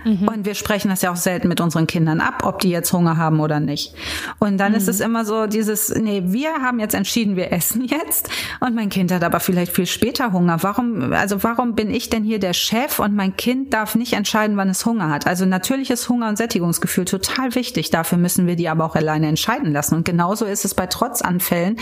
[0.03, 0.27] Mhm.
[0.27, 3.17] Und wir sprechen das ja auch selten mit unseren Kindern ab, ob die jetzt Hunger
[3.17, 3.93] haben oder nicht.
[4.39, 4.77] Und dann mhm.
[4.77, 8.89] ist es immer so dieses, nee, wir haben jetzt entschieden, wir essen jetzt und mein
[8.89, 10.57] Kind hat aber vielleicht viel später Hunger.
[10.61, 14.57] Warum, also warum bin ich denn hier der Chef und mein Kind darf nicht entscheiden,
[14.57, 15.27] wann es Hunger hat?
[15.27, 17.89] Also natürlich ist Hunger und Sättigungsgefühl total wichtig.
[17.89, 19.95] Dafür müssen wir die aber auch alleine entscheiden lassen.
[19.95, 21.77] Und genauso ist es bei Trotzanfällen.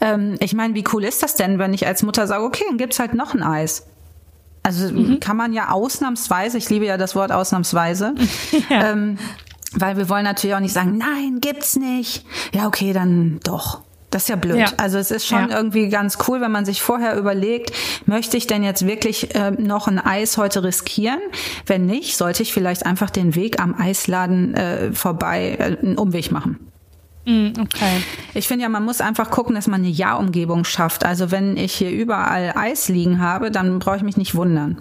[0.00, 2.78] Ähm, ich meine, wie cool ist das denn, wenn ich als Mutter sage, okay, dann
[2.78, 3.86] gibt's halt noch ein Eis.
[4.64, 5.20] Also mhm.
[5.20, 8.14] kann man ja ausnahmsweise, ich liebe ja das Wort ausnahmsweise,
[8.70, 8.92] ja.
[8.92, 9.18] ähm,
[9.74, 12.24] weil wir wollen natürlich auch nicht sagen, nein, gibt's nicht.
[12.52, 13.82] Ja, okay, dann doch.
[14.08, 14.56] Das ist ja blöd.
[14.56, 14.66] Ja.
[14.76, 15.56] Also es ist schon ja.
[15.56, 17.72] irgendwie ganz cool, wenn man sich vorher überlegt,
[18.06, 21.18] möchte ich denn jetzt wirklich äh, noch ein Eis heute riskieren?
[21.66, 26.30] Wenn nicht, sollte ich vielleicht einfach den Weg am Eisladen äh, vorbei äh, einen Umweg
[26.30, 26.60] machen.
[27.24, 28.02] Mm, okay.
[28.34, 31.04] Ich finde ja, man muss einfach gucken, dass man eine Ja-Umgebung schafft.
[31.04, 34.80] Also wenn ich hier überall Eis liegen habe, dann brauche ich mich nicht wundern.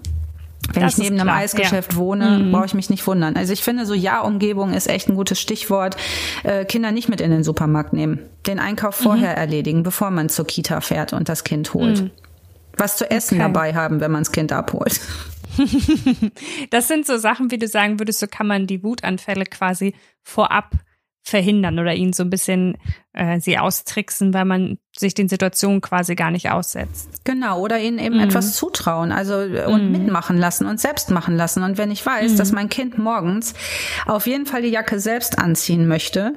[0.72, 1.98] Wenn das ich neben einem Eisgeschäft ja.
[1.98, 2.52] wohne, mhm.
[2.52, 3.36] brauche ich mich nicht wundern.
[3.36, 5.98] Also ich finde, so Ja-Umgebung ist echt ein gutes Stichwort.
[6.44, 8.20] Äh, Kinder nicht mit in den Supermarkt nehmen.
[8.48, 9.04] Den Einkauf mhm.
[9.04, 12.04] vorher erledigen, bevor man zur Kita fährt und das Kind holt.
[12.04, 12.12] Mhm.
[12.78, 13.44] Was zu essen okay.
[13.44, 15.00] dabei haben, wenn man das Kind abholt.
[16.72, 20.72] das sind so Sachen, wie du sagen würdest, so kann man die Wutanfälle quasi vorab
[21.24, 22.78] verhindern oder ihnen so ein bisschen
[23.14, 27.10] äh, sie austricksen, weil man sich den Situationen quasi gar nicht aussetzt.
[27.24, 28.24] Genau, oder ihnen eben mhm.
[28.24, 29.92] etwas zutrauen, also und mhm.
[29.92, 31.64] mitmachen lassen und selbst machen lassen.
[31.64, 32.38] Und wenn ich weiß, mhm.
[32.38, 33.54] dass mein Kind morgens
[34.06, 36.34] auf jeden Fall die Jacke selbst anziehen möchte,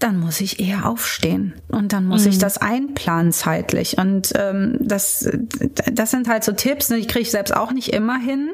[0.00, 2.40] dann muss ich eher aufstehen und dann muss ich mhm.
[2.40, 3.98] das einplanen zeitlich.
[3.98, 5.28] Und ähm, das,
[5.92, 8.48] das sind halt so Tipps, ne, die kriege ich selbst auch nicht immer hin.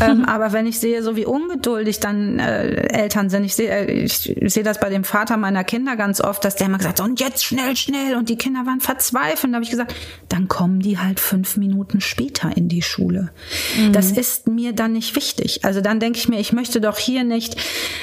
[0.00, 3.92] Ähm, aber wenn ich sehe, so wie ungeduldig dann äh, Eltern sind, ich sehe, äh,
[3.92, 7.20] ich sehe das bei dem Vater meiner Kinder ganz oft, dass der immer gesagt, und
[7.20, 8.16] jetzt schnell, schnell.
[8.16, 9.52] Und die Kinder waren verzweifelt.
[9.52, 9.94] Da habe ich gesagt,
[10.28, 13.30] dann kommen die halt fünf Minuten später in die Schule.
[13.78, 13.92] Mhm.
[13.92, 15.64] Das ist mir dann nicht wichtig.
[15.64, 17.56] Also dann denke ich mir, ich möchte doch hier nicht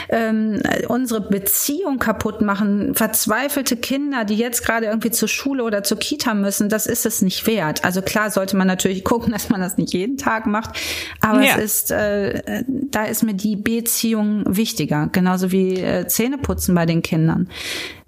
[0.10, 2.96] ähm, unsere Beziehung kaputt machen.
[2.96, 7.22] Verzweifelte Kinder, die jetzt gerade irgendwie zur Schule oder zur Kita müssen, das ist es
[7.22, 7.84] nicht wert.
[7.84, 10.78] Also klar sollte man natürlich gucken, dass man das nicht jeden Tag macht.
[11.22, 11.56] Aber ja.
[11.58, 15.10] es ist, äh, da ist mir die Beziehung wichtiger.
[15.12, 17.50] Genauso wie äh, Zähneputzen bei den Kindern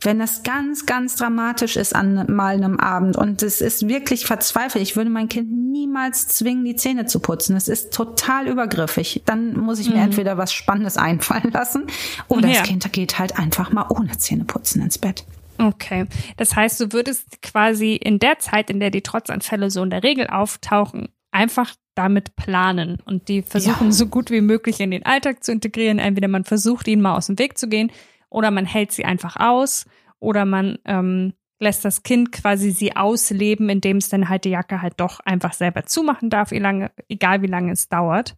[0.01, 4.83] wenn das ganz, ganz dramatisch ist an mal einem Abend und es ist wirklich verzweifelt,
[4.83, 7.55] ich würde mein Kind niemals zwingen, die Zähne zu putzen.
[7.55, 9.23] Es ist total übergriffig.
[9.25, 10.03] Dann muss ich mir mhm.
[10.03, 11.88] entweder was Spannendes einfallen lassen
[12.27, 12.60] oder ja.
[12.60, 15.25] das Kind geht halt einfach mal ohne Zähne putzen ins Bett.
[15.57, 16.05] Okay.
[16.38, 20.03] Das heißt, du würdest quasi in der Zeit, in der die Trotzanfälle so in der
[20.03, 23.91] Regel auftauchen, einfach damit planen und die versuchen ja.
[23.91, 25.97] so gut wie möglich in den Alltag zu integrieren.
[25.97, 27.91] Entweder man versucht, ihnen mal aus dem Weg zu gehen
[28.29, 29.85] oder man hält sie einfach aus
[30.19, 34.81] oder man ähm, lässt das Kind quasi sie ausleben, indem es dann halt die Jacke
[34.81, 38.35] halt doch einfach selber zumachen darf, egal wie lange es dauert.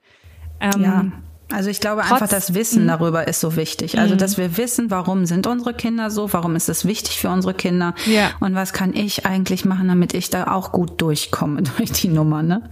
[0.61, 1.05] Ähm, ja.
[1.51, 2.89] Also ich glaube einfach, das Wissen mhm.
[2.89, 3.97] darüber ist so wichtig.
[3.97, 7.55] Also, dass wir wissen, warum sind unsere Kinder so, warum ist es wichtig für unsere
[7.55, 8.31] Kinder ja.
[8.39, 12.43] und was kann ich eigentlich machen, damit ich da auch gut durchkomme durch die Nummer,
[12.43, 12.69] ne?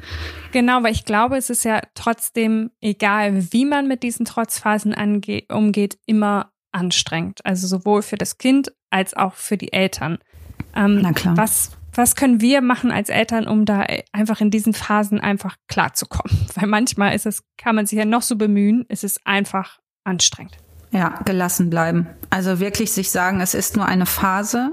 [0.52, 4.94] Genau, weil ich glaube, es ist ja trotzdem egal, wie man mit diesen Trotzphasen
[5.50, 7.46] umgeht, immer anstrengend.
[7.46, 10.20] Also sowohl für das Kind als auch für die Eltern.
[10.76, 11.36] Ähm, Na klar.
[11.36, 16.48] Was, was können wir machen als Eltern, um da einfach in diesen Phasen einfach klarzukommen?
[16.56, 20.58] Weil manchmal ist es, kann man sich ja noch so bemühen, es ist einfach anstrengend.
[20.92, 22.08] Ja, gelassen bleiben.
[22.30, 24.72] Also wirklich sich sagen, es ist nur eine Phase.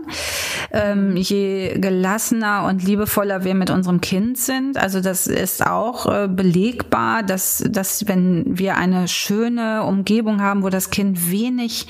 [0.70, 6.28] Ähm, je gelassener und liebevoller wir mit unserem Kind sind, also das ist auch äh,
[6.28, 11.88] belegbar, dass, dass wenn wir eine schöne Umgebung haben, wo das Kind wenig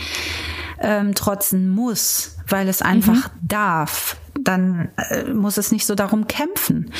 [0.80, 3.46] ähm, trotzen muss, weil es einfach mhm.
[3.48, 6.90] darf, dann äh, muss es nicht so darum kämpfen.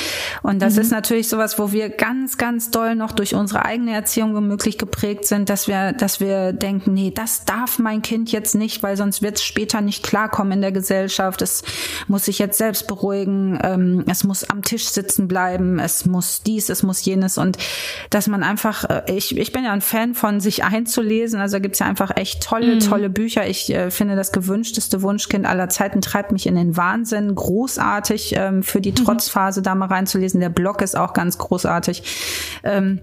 [0.41, 0.81] Und das mhm.
[0.81, 5.25] ist natürlich sowas, wo wir ganz, ganz doll noch durch unsere eigene Erziehung womöglich geprägt
[5.25, 9.21] sind, dass wir, dass wir denken, nee, das darf mein Kind jetzt nicht, weil sonst
[9.21, 11.41] wird es später nicht klarkommen in der Gesellschaft.
[11.41, 11.63] Es
[12.07, 16.69] muss sich jetzt selbst beruhigen, ähm, es muss am Tisch sitzen bleiben, es muss dies,
[16.69, 17.37] es muss jenes.
[17.37, 17.57] Und
[18.09, 21.39] dass man einfach, äh, ich, ich bin ja ein Fan von sich einzulesen.
[21.39, 22.79] Also gibt's ja einfach echt tolle, mhm.
[22.79, 23.47] tolle Bücher.
[23.47, 28.61] Ich äh, finde das gewünschteste Wunschkind aller Zeiten treibt mich in den Wahnsinn großartig ähm,
[28.61, 28.95] für die mhm.
[28.95, 30.39] Trotzphase da mal reinzulesen.
[30.39, 32.03] Der Blog ist auch ganz großartig.
[32.63, 33.01] Ähm,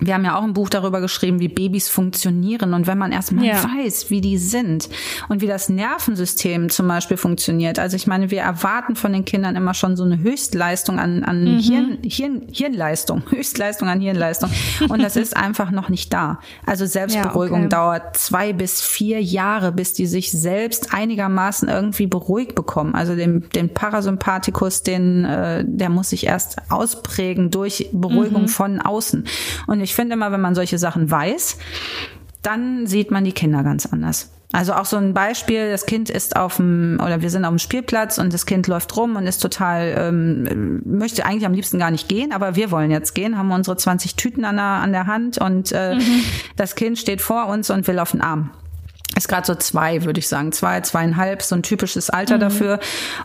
[0.00, 2.74] wir haben ja auch ein Buch darüber geschrieben, wie Babys funktionieren.
[2.74, 3.56] Und wenn man erstmal ja.
[3.64, 4.88] weiß, wie die sind
[5.28, 7.78] und wie das Nervensystem zum Beispiel funktioniert.
[7.78, 11.44] Also ich meine, wir erwarten von den Kindern immer schon so eine Höchstleistung an, an
[11.44, 11.58] mhm.
[11.58, 14.50] Hirn, Hirn, Hirnleistung, Höchstleistung an Hirnleistung.
[14.88, 16.38] Und das ist einfach noch nicht da.
[16.64, 17.74] Also Selbstberuhigung ja, okay.
[17.76, 22.94] dauert zwei bis vier Jahre, bis die sich selbst einigermaßen irgendwie beruhigt bekommen.
[22.94, 28.48] Also den, den Parasympathikus, den, äh, der muss sich erst ausprägen durch Beruhigung mhm.
[28.48, 29.24] von außen.
[29.66, 31.56] Und ich finde immer, wenn man solche Sachen weiß,
[32.42, 34.30] dann sieht man die Kinder ganz anders.
[34.52, 37.58] Also auch so ein Beispiel, das Kind ist auf dem, oder wir sind auf dem
[37.58, 41.90] Spielplatz und das Kind läuft rum und ist total, ähm, möchte eigentlich am liebsten gar
[41.90, 45.06] nicht gehen, aber wir wollen jetzt gehen, haben unsere 20 Tüten an der, an der
[45.06, 46.24] Hand und äh, mhm.
[46.56, 48.50] das Kind steht vor uns und will auf den Arm
[49.16, 52.40] ist gerade so zwei, würde ich sagen, zwei, zweieinhalb, so ein typisches Alter mhm.
[52.40, 52.80] dafür.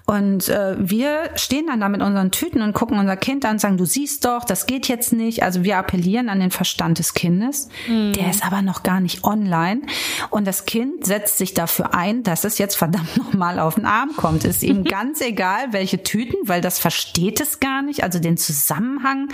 [0.06, 3.60] Und äh, wir stehen dann da mit unseren Tüten und gucken unser Kind an und
[3.60, 5.44] sagen, du siehst doch, das geht jetzt nicht.
[5.44, 7.70] Also wir appellieren an den Verstand des Kindes.
[7.88, 8.14] Mhm.
[8.14, 9.82] Der ist aber noch gar nicht online.
[10.30, 14.12] Und das Kind setzt sich dafür ein, dass es jetzt verdammt nochmal auf den Arm
[14.16, 14.46] kommt.
[14.46, 18.04] Ist ihm ganz egal, welche Tüten, weil das versteht es gar nicht.
[18.04, 19.30] Also den Zusammenhang,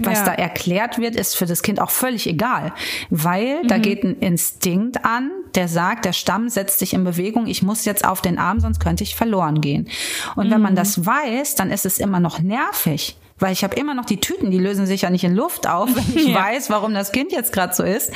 [0.00, 0.26] was ja.
[0.26, 2.72] da erklärt wird, ist für das Kind auch völlig egal.
[3.10, 3.68] Weil mhm.
[3.68, 7.84] da geht ein Instinkt an, der sagt, der Stamm setzt sich in Bewegung, ich muss
[7.84, 9.88] jetzt auf den Arm, sonst könnte ich verloren gehen.
[10.36, 10.52] Und mhm.
[10.52, 10.76] wenn man mhm.
[10.76, 13.16] das weiß, dann ist es immer noch nervig.
[13.38, 15.88] Weil ich habe immer noch die Tüten, die lösen sich ja nicht in Luft auf,
[15.94, 16.34] wenn ich ja.
[16.36, 18.12] weiß, warum das Kind jetzt gerade so ist.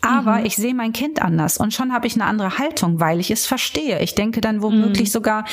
[0.00, 0.46] Aber mhm.
[0.46, 3.46] ich sehe mein Kind anders und schon habe ich eine andere Haltung, weil ich es
[3.46, 4.00] verstehe.
[4.00, 5.12] Ich denke dann womöglich mhm.
[5.12, 5.44] sogar,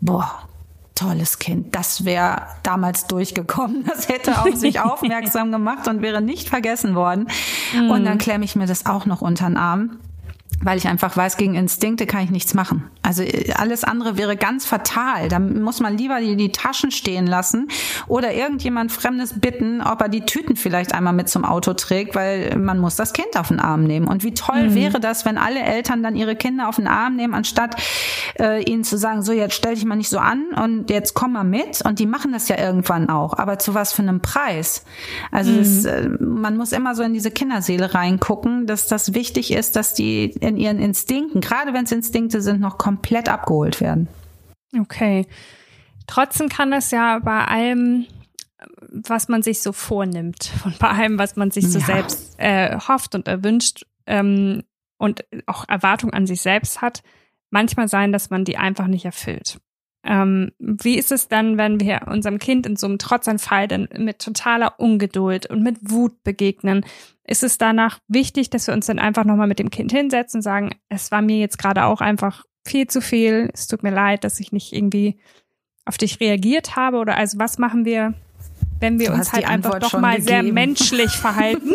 [0.00, 0.48] boah,
[0.94, 1.74] tolles Kind.
[1.74, 3.84] Das wäre damals durchgekommen.
[3.86, 7.28] Das hätte auf sich aufmerksam gemacht und wäre nicht vergessen worden.
[7.74, 7.90] Mhm.
[7.90, 9.98] Und dann klemme ich mir das auch noch unter den Arm
[10.62, 12.84] weil ich einfach weiß, gegen Instinkte kann ich nichts machen.
[13.02, 15.28] Also äh, alles andere wäre ganz fatal.
[15.28, 17.68] Da muss man lieber die, die Taschen stehen lassen
[18.06, 22.56] oder irgendjemand Fremdes bitten, ob er die Tüten vielleicht einmal mit zum Auto trägt, weil
[22.56, 24.08] man muss das Kind auf den Arm nehmen.
[24.08, 24.74] Und wie toll mhm.
[24.74, 27.76] wäre das, wenn alle Eltern dann ihre Kinder auf den Arm nehmen, anstatt
[28.38, 31.32] äh, ihnen zu sagen, so jetzt stell dich mal nicht so an und jetzt komm
[31.32, 31.82] mal mit.
[31.84, 33.34] Und die machen das ja irgendwann auch.
[33.34, 34.84] Aber zu was für einem Preis?
[35.30, 35.58] Also mhm.
[35.58, 39.94] das, äh, man muss immer so in diese Kinderseele reingucken, dass das wichtig ist, dass
[39.94, 44.08] die in ihren Instinkten, gerade wenn es Instinkte sind, noch komplett abgeholt werden.
[44.78, 45.26] Okay.
[46.06, 48.06] Trotzdem kann das ja bei allem,
[48.90, 51.86] was man sich so vornimmt und bei allem, was man sich so ja.
[51.86, 54.64] selbst äh, hofft und erwünscht ähm,
[54.98, 57.02] und auch Erwartungen an sich selbst hat,
[57.50, 59.60] manchmal sein, dass man die einfach nicht erfüllt.
[60.04, 64.20] Ähm, wie ist es dann, wenn wir unserem Kind in so einem Trotzanfall dann mit
[64.20, 66.84] totaler Ungeduld und mit Wut begegnen?
[67.28, 70.42] Ist es danach wichtig, dass wir uns dann einfach nochmal mit dem Kind hinsetzen und
[70.42, 74.24] sagen, es war mir jetzt gerade auch einfach viel zu viel, es tut mir leid,
[74.24, 75.18] dass ich nicht irgendwie
[75.84, 76.96] auf dich reagiert habe?
[76.96, 78.14] Oder also was machen wir,
[78.80, 80.26] wenn wir du uns halt einfach doch mal gegeben.
[80.26, 81.74] sehr menschlich verhalten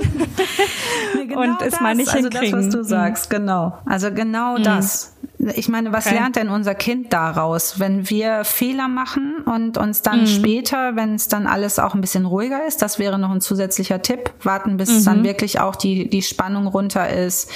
[1.16, 2.52] nee, genau und es das, mal nicht also hinkriegen?
[2.56, 2.84] Das, was du mhm.
[2.84, 3.78] sagst, genau.
[3.86, 4.64] Also genau mhm.
[4.64, 5.13] das.
[5.56, 6.16] Ich meine, was okay.
[6.16, 10.28] lernt denn unser Kind daraus, wenn wir Fehler machen und uns dann mhm.
[10.28, 14.02] später, wenn es dann alles auch ein bisschen ruhiger ist, das wäre noch ein zusätzlicher
[14.02, 15.06] Tipp, warten, bis mhm.
[15.06, 17.50] dann wirklich auch die, die Spannung runter ist,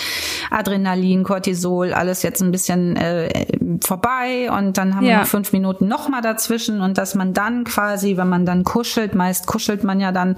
[0.49, 3.45] Adrenalin, Cortisol, alles jetzt ein bisschen äh,
[3.83, 5.09] vorbei und dann haben ja.
[5.09, 9.15] wir noch fünf Minuten nochmal dazwischen und dass man dann quasi, wenn man dann kuschelt,
[9.15, 10.35] meist kuschelt man ja dann,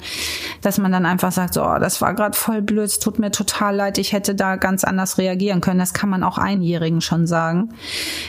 [0.62, 3.32] dass man dann einfach sagt, so, oh, das war gerade voll blöd, es tut mir
[3.32, 5.80] total leid, ich hätte da ganz anders reagieren können.
[5.80, 7.69] Das kann man auch Einjährigen schon sagen sagen.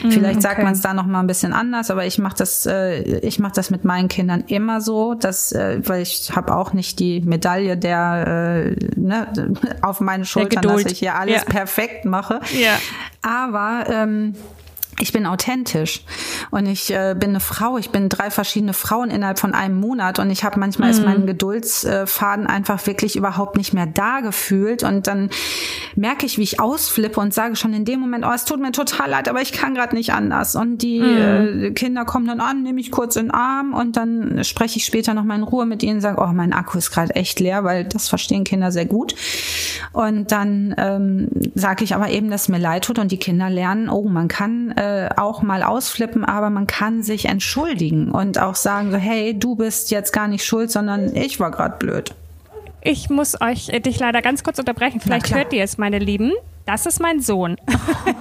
[0.03, 0.41] Mhm, Vielleicht okay.
[0.41, 3.39] sagt man es da noch mal ein bisschen anders, aber ich mache das, äh, ich
[3.39, 7.19] mache das mit meinen Kindern immer so, dass, äh, weil ich habe auch nicht die
[7.21, 9.27] Medaille der äh, ne,
[9.81, 11.43] auf meinen Schultern, dass ich hier alles ja.
[11.43, 12.39] perfekt mache.
[12.57, 12.77] Ja.
[13.21, 14.35] Aber ähm,
[15.01, 16.01] ich bin authentisch
[16.51, 17.77] und ich äh, bin eine Frau.
[17.77, 20.97] Ich bin drei verschiedene Frauen innerhalb von einem Monat und ich habe manchmal mhm.
[20.97, 25.29] ist mein Geduldsfaden einfach wirklich überhaupt nicht mehr da gefühlt und dann
[25.95, 28.71] merke ich, wie ich ausflippe und sage schon in dem Moment, oh, es tut mir
[28.71, 31.63] total leid, aber ich kann gerade nicht anders und die mhm.
[31.63, 34.85] äh, Kinder kommen dann an, nehme ich kurz in den Arm und dann spreche ich
[34.85, 37.39] später noch mal in Ruhe mit ihnen, und sage, oh, mein Akku ist gerade echt
[37.39, 39.15] leer, weil das verstehen Kinder sehr gut
[39.93, 43.89] und dann ähm, sage ich aber eben, dass mir leid tut und die Kinder lernen,
[43.89, 48.91] oh, man kann äh, auch mal ausflippen, aber man kann sich entschuldigen und auch sagen
[48.91, 52.13] so, hey, du bist jetzt gar nicht schuld, sondern ich war gerade blöd.
[52.81, 54.99] Ich muss euch äh, dich leider ganz kurz unterbrechen.
[54.99, 56.33] Vielleicht hört ihr es, meine Lieben.
[56.65, 57.57] Das ist mein Sohn.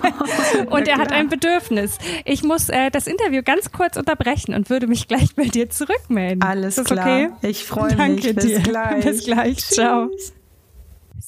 [0.70, 1.98] und er hat ein Bedürfnis.
[2.24, 6.42] Ich muss äh, das Interview ganz kurz unterbrechen und würde mich gleich bei dir zurückmelden.
[6.42, 7.06] Alles klar.
[7.06, 7.28] Okay?
[7.42, 8.34] Ich freue mich.
[8.34, 8.60] Bis dir.
[8.60, 9.04] gleich.
[9.04, 9.56] Bis gleich.
[9.58, 9.76] Tschüss.
[9.76, 10.08] Ciao.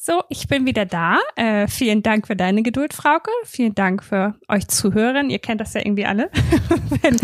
[0.04, 1.20] So, ich bin wieder da.
[1.36, 3.30] Äh, vielen Dank für deine Geduld, Frauke.
[3.44, 5.30] Vielen Dank für euch Zuhörern.
[5.30, 6.28] Ihr kennt das ja irgendwie alle.
[7.02, 7.20] Wenn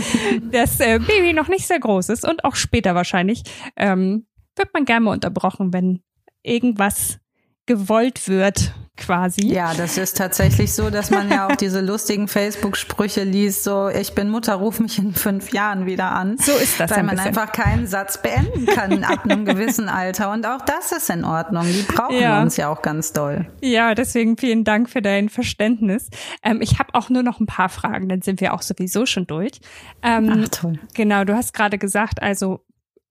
[0.53, 3.43] das äh, Baby noch nicht sehr groß ist und auch später wahrscheinlich,
[3.77, 6.05] ähm, wird man gerne mal unterbrochen, wenn
[6.45, 7.19] irgendwas
[7.67, 9.47] gewollt wird, quasi.
[9.47, 14.15] Ja, das ist tatsächlich so, dass man ja auch diese lustigen Facebook-Sprüche liest, so ich
[14.15, 16.37] bin Mutter, ruf mich in fünf Jahren wieder an.
[16.39, 16.91] So ist das.
[16.91, 17.29] Weil man bisschen.
[17.29, 20.31] einfach keinen Satz beenden kann ab einem gewissen Alter.
[20.33, 21.65] Und auch das ist in Ordnung.
[21.65, 22.43] Die brauchen ja.
[22.43, 23.47] uns ja auch ganz doll.
[23.63, 26.11] Ja, deswegen vielen Dank für dein Verständnis.
[26.43, 29.27] Ähm, ich habe auch nur noch ein paar Fragen, dann sind wir auch sowieso schon
[29.27, 29.61] durch.
[30.03, 30.79] Ähm, Ach toll.
[30.95, 32.65] Genau, du hast gerade gesagt, also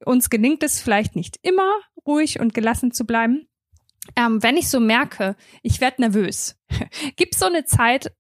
[0.05, 1.71] uns gelingt es vielleicht nicht immer,
[2.05, 3.47] ruhig und gelassen zu bleiben.
[4.17, 6.57] Ähm, wenn ich so merke, ich werde nervös,
[7.15, 8.11] gibt es so eine Zeit,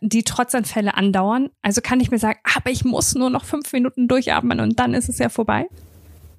[0.00, 1.50] die Trotzanfälle andauern?
[1.60, 4.94] Also kann ich mir sagen, aber ich muss nur noch fünf Minuten durchatmen und dann
[4.94, 5.66] ist es ja vorbei?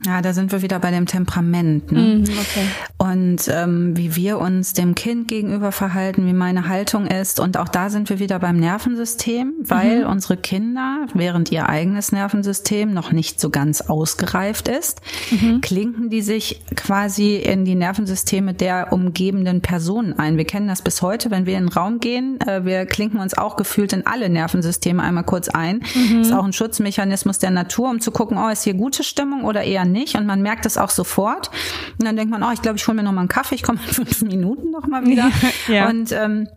[0.05, 1.91] Ja, da sind wir wieder bei dem Temperament.
[1.91, 1.99] Ne?
[1.99, 2.67] Mm, okay.
[2.97, 7.39] Und ähm, wie wir uns dem Kind gegenüber verhalten, wie meine Haltung ist.
[7.39, 10.11] Und auch da sind wir wieder beim Nervensystem, weil mhm.
[10.11, 15.61] unsere Kinder, während ihr eigenes Nervensystem noch nicht so ganz ausgereift ist, mhm.
[15.61, 20.37] klinken die sich quasi in die Nervensysteme der umgebenden Personen ein.
[20.37, 22.39] Wir kennen das bis heute, wenn wir in den Raum gehen.
[22.41, 25.83] Äh, wir klinken uns auch gefühlt in alle Nervensysteme einmal kurz ein.
[25.95, 26.21] Mhm.
[26.21, 29.63] Ist auch ein Schutzmechanismus der Natur, um zu gucken, oh, ist hier gute Stimmung oder
[29.63, 31.49] eher nicht und man merkt es auch sofort.
[31.97, 33.63] Und dann denkt man, oh, ich glaube, ich hole mir noch mal einen Kaffee, ich
[33.63, 35.31] komme in fünf Minuten noch mal wieder.
[35.69, 35.87] ja.
[35.87, 36.49] Und ähm,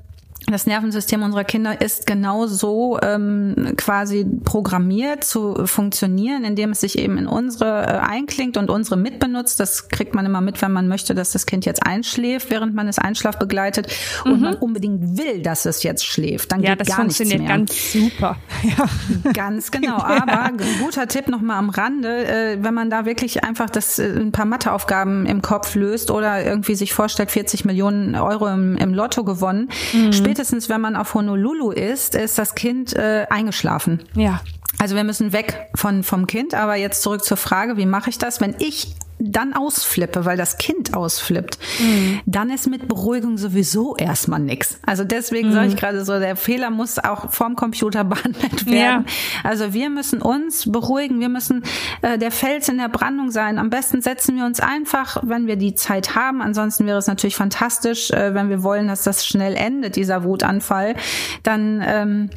[0.53, 6.99] das Nervensystem unserer Kinder ist genau so ähm, quasi programmiert zu funktionieren, indem es sich
[6.99, 9.59] eben in unsere äh, einklingt und unsere mitbenutzt.
[9.59, 12.87] Das kriegt man immer mit, wenn man möchte, dass das Kind jetzt einschläft, während man
[12.87, 13.89] es Einschlaf begleitet
[14.25, 14.33] mhm.
[14.33, 16.53] und man unbedingt will, dass es jetzt schläft.
[16.53, 17.29] Dann ja, geht gar nichts mehr.
[17.29, 18.37] Ja, das funktioniert ganz super.
[18.63, 19.33] Ja.
[19.33, 19.99] Ganz genau.
[19.99, 20.43] Aber ja.
[20.45, 24.33] ein guter Tipp nochmal am Rande, äh, wenn man da wirklich einfach das äh, ein
[24.33, 29.25] paar Matheaufgaben im Kopf löst oder irgendwie sich vorstellt, 40 Millionen Euro im, im Lotto
[29.25, 34.03] gewonnen, mhm spätestens, wenn man auf Honolulu ist, ist das Kind äh, eingeschlafen.
[34.14, 34.42] Ja.
[34.79, 38.18] Also wir müssen weg von, vom Kind, aber jetzt zurück zur Frage, wie mache ich
[38.18, 38.42] das?
[38.42, 42.21] Wenn ich dann ausflippe, weil das Kind ausflippt, mhm.
[42.27, 44.79] dann ist mit Beruhigung sowieso erstmal nix.
[44.85, 45.53] Also deswegen mhm.
[45.53, 48.77] sage ich gerade so, der Fehler muss auch vorm Computer behandelt werden.
[48.77, 49.05] Ja.
[49.43, 51.63] Also wir müssen uns beruhigen, wir müssen
[52.03, 53.59] äh, der Fels in der Brandung sein.
[53.59, 56.43] Am besten setzen wir uns einfach, wenn wir die Zeit haben.
[56.43, 60.95] Ansonsten wäre es natürlich fantastisch, äh, wenn wir wollen, dass das schnell endet, dieser Wutanfall.
[61.43, 62.31] Dann ähm,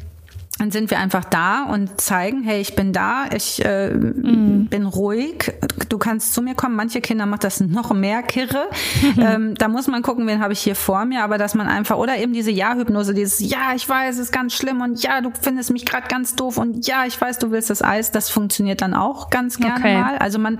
[0.60, 4.66] dann sind wir einfach da und zeigen, hey, ich bin da, ich äh, mm.
[4.68, 5.54] bin ruhig,
[5.88, 6.76] du kannst zu mir kommen.
[6.76, 8.68] Manche Kinder macht das noch mehr kirre.
[9.18, 11.96] ähm, da muss man gucken, wen habe ich hier vor mir, aber dass man einfach,
[11.96, 15.32] oder eben diese Ja-Hypnose, dieses Ja, ich weiß, es ist ganz schlimm und ja, du
[15.40, 18.82] findest mich gerade ganz doof und ja, ich weiß, du willst das Eis, das funktioniert
[18.82, 19.98] dann auch ganz gerne okay.
[19.98, 20.18] mal.
[20.18, 20.58] Also man,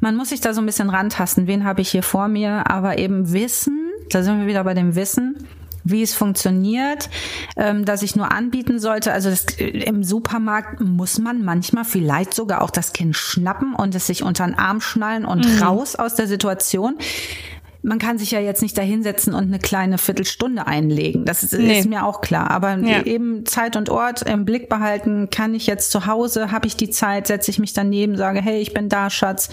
[0.00, 2.98] man muss sich da so ein bisschen rantasten, wen habe ich hier vor mir, aber
[2.98, 5.36] eben wissen, da sind wir wieder bei dem Wissen,
[5.84, 7.08] wie es funktioniert,
[7.56, 9.12] ähm, dass ich nur anbieten sollte.
[9.12, 13.94] Also das, äh, im Supermarkt muss man manchmal vielleicht sogar auch das Kind schnappen und
[13.94, 15.62] es sich unter den Arm schnallen und mhm.
[15.62, 16.96] raus aus der Situation.
[17.82, 21.24] Man kann sich ja jetzt nicht da hinsetzen und eine kleine Viertelstunde einlegen.
[21.24, 21.78] Das ist, nee.
[21.78, 22.50] ist mir auch klar.
[22.50, 23.04] Aber ja.
[23.04, 25.30] eben Zeit und Ort im Blick behalten.
[25.30, 26.52] Kann ich jetzt zu Hause?
[26.52, 27.26] Habe ich die Zeit?
[27.26, 28.18] Setze ich mich daneben?
[28.18, 29.48] Sage, hey, ich bin da, Schatz.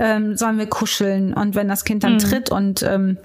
[0.00, 1.34] Ähm, sollen wir kuscheln?
[1.34, 2.18] Und wenn das Kind dann mhm.
[2.18, 3.16] tritt und ähm,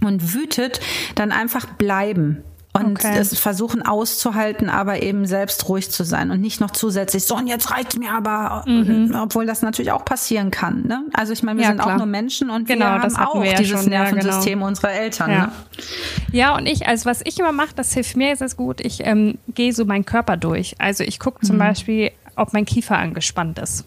[0.00, 0.80] und wütet,
[1.14, 2.44] dann einfach bleiben
[2.76, 3.16] und okay.
[3.18, 7.46] es versuchen auszuhalten, aber eben selbst ruhig zu sein und nicht noch zusätzlich so und
[7.46, 9.16] jetzt reicht mir aber, mhm.
[9.16, 10.84] obwohl das natürlich auch passieren kann.
[10.84, 11.04] Ne?
[11.12, 11.94] Also ich meine, wir ja, sind klar.
[11.94, 13.90] auch nur Menschen und genau, wir haben auch wir ja dieses schon.
[13.90, 14.66] Nervensystem ja, genau.
[14.66, 15.30] unserer Eltern.
[15.30, 15.46] Ja.
[15.46, 15.52] Ne?
[16.32, 18.80] ja, und ich, also was ich immer mache, das hilft mir jetzt gut.
[18.80, 20.74] Ich ähm, gehe so meinen Körper durch.
[20.80, 21.60] Also ich gucke zum mhm.
[21.60, 23.84] Beispiel, ob mein Kiefer angespannt ist.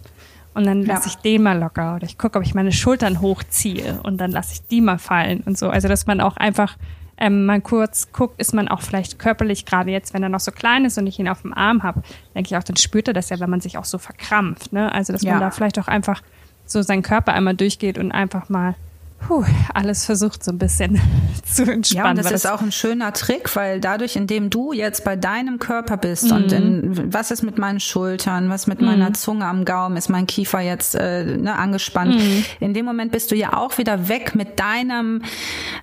[0.57, 1.13] Und dann lasse ja.
[1.13, 4.53] ich den mal locker oder ich gucke, ob ich meine Schultern hochziehe und dann lasse
[4.53, 5.69] ich die mal fallen und so.
[5.69, 6.77] Also dass man auch einfach
[7.19, 10.51] ähm, mal kurz guckt, ist man auch vielleicht körperlich, gerade jetzt, wenn er noch so
[10.51, 12.01] klein ist und ich ihn auf dem Arm habe,
[12.33, 14.73] denke ich auch, dann spürt er das ja, wenn man sich auch so verkrampft.
[14.73, 14.91] Ne?
[14.91, 15.33] Also dass ja.
[15.33, 16.23] man da vielleicht auch einfach
[16.65, 18.73] so seinen Körper einmal durchgeht und einfach mal
[19.19, 20.99] puh, alles versucht so ein bisschen
[21.45, 22.05] zu entspannen.
[22.05, 25.15] Ja, und das ist das auch ein schöner Trick, weil dadurch, indem du jetzt bei
[25.15, 26.31] deinem Körper bist mhm.
[26.31, 28.87] und in, was ist mit meinen Schultern, was mit mhm.
[28.87, 32.15] meiner Zunge am Gaumen, ist mein Kiefer jetzt äh, ne, angespannt.
[32.15, 32.45] Mhm.
[32.59, 35.21] In dem Moment bist du ja auch wieder weg mit deinem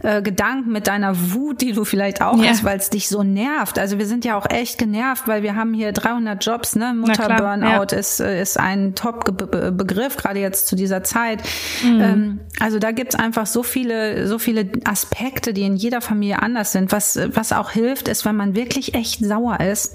[0.03, 2.51] äh, Gedanken, mit deiner Wut, die du vielleicht auch ja.
[2.51, 3.79] hast, weil es dich so nervt.
[3.79, 6.95] Also wir sind ja auch echt genervt, weil wir haben hier 300 Jobs, ne?
[6.95, 7.99] Mutter-Burnout ja.
[7.99, 11.43] ist, äh, ist ein Top-Begriff, gerade jetzt zu dieser Zeit.
[11.83, 12.01] Mhm.
[12.01, 16.73] Ähm, also da gibt's einfach so viele, so viele Aspekte, die in jeder Familie anders
[16.73, 16.93] sind.
[16.93, 19.95] Was, was auch hilft, ist, wenn man wirklich echt sauer ist,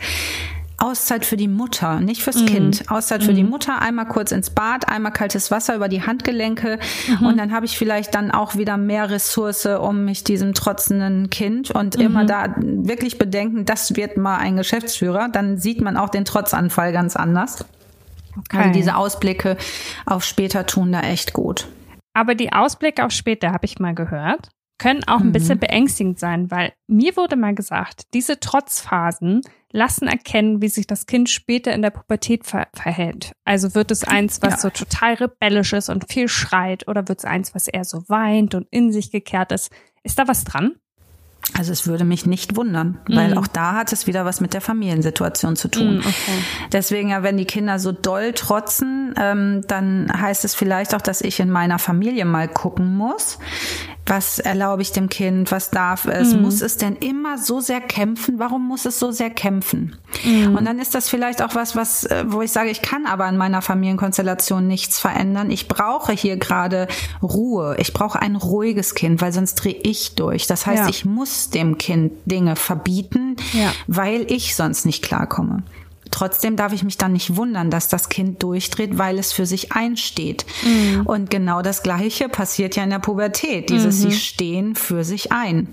[0.79, 2.45] Auszeit für die Mutter, nicht fürs mhm.
[2.45, 2.89] Kind.
[2.89, 3.35] Auszeit für mhm.
[3.35, 7.25] die Mutter, einmal kurz ins Bad, einmal kaltes Wasser über die Handgelenke mhm.
[7.25, 11.69] und dann habe ich vielleicht dann auch wieder mehr Ressource, um mich diesem trotzenden Kind
[11.71, 12.03] und mhm.
[12.03, 16.93] immer da wirklich bedenken, das wird mal ein Geschäftsführer, dann sieht man auch den Trotzanfall
[16.93, 17.65] ganz anders.
[18.37, 18.57] Okay.
[18.57, 19.57] Also diese Ausblicke
[20.05, 21.67] auf später tun da echt gut.
[22.19, 25.31] Aber die Ausblicke auf später, habe ich mal gehört, können auch ein mhm.
[25.31, 29.39] bisschen beängstigend sein, weil mir wurde mal gesagt, diese Trotzphasen
[29.71, 33.31] lassen erkennen, wie sich das Kind später in der Pubertät ver verhält.
[33.45, 34.57] Also wird es eins, was ja.
[34.57, 38.53] so total rebellisch ist und viel schreit, oder wird es eins, was eher so weint
[38.53, 39.71] und in sich gekehrt ist?
[40.03, 40.75] Ist da was dran?
[41.57, 43.15] Also es würde mich nicht wundern, mhm.
[43.15, 45.95] weil auch da hat es wieder was mit der Familiensituation zu tun.
[45.95, 46.43] Mhm, okay.
[46.71, 51.21] Deswegen ja, wenn die Kinder so doll trotzen, ähm, dann heißt es vielleicht auch, dass
[51.21, 53.39] ich in meiner Familie mal gucken muss,
[54.09, 56.41] was erlaube ich dem Kind, was darf es, mhm.
[56.41, 59.95] muss es denn immer so sehr kämpfen, warum muss es so sehr kämpfen?
[60.25, 60.55] Mhm.
[60.55, 63.29] Und dann ist das vielleicht auch was, was, äh, wo ich sage, ich kann aber
[63.29, 65.51] in meiner Familienkonstellation nichts verändern.
[65.51, 66.87] Ich brauche hier gerade
[67.21, 67.75] Ruhe.
[67.79, 70.47] Ich brauche ein ruhiges Kind, weil sonst drehe ich durch.
[70.47, 70.89] Das heißt, ja.
[70.89, 73.71] ich muss dem Kind Dinge verbieten, ja.
[73.87, 75.63] weil ich sonst nicht klarkomme.
[76.11, 79.71] Trotzdem darf ich mich dann nicht wundern, dass das Kind durchdreht, weil es für sich
[79.71, 80.45] einsteht.
[80.63, 81.05] Mhm.
[81.05, 83.69] Und genau das Gleiche passiert ja in der Pubertät.
[83.69, 84.09] Dieses, mhm.
[84.09, 85.67] sie stehen für sich ein.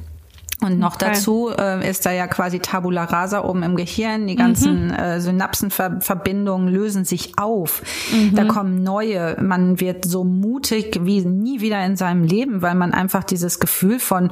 [0.62, 1.06] Und noch okay.
[1.10, 4.26] dazu äh, ist da ja quasi Tabula rasa oben im Gehirn.
[4.26, 4.94] Die ganzen mhm.
[4.94, 7.82] äh, Synapsenverbindungen lösen sich auf.
[8.10, 8.34] Mhm.
[8.34, 9.36] Da kommen neue.
[9.40, 13.98] Man wird so mutig wie nie wieder in seinem Leben, weil man einfach dieses Gefühl
[13.98, 14.30] von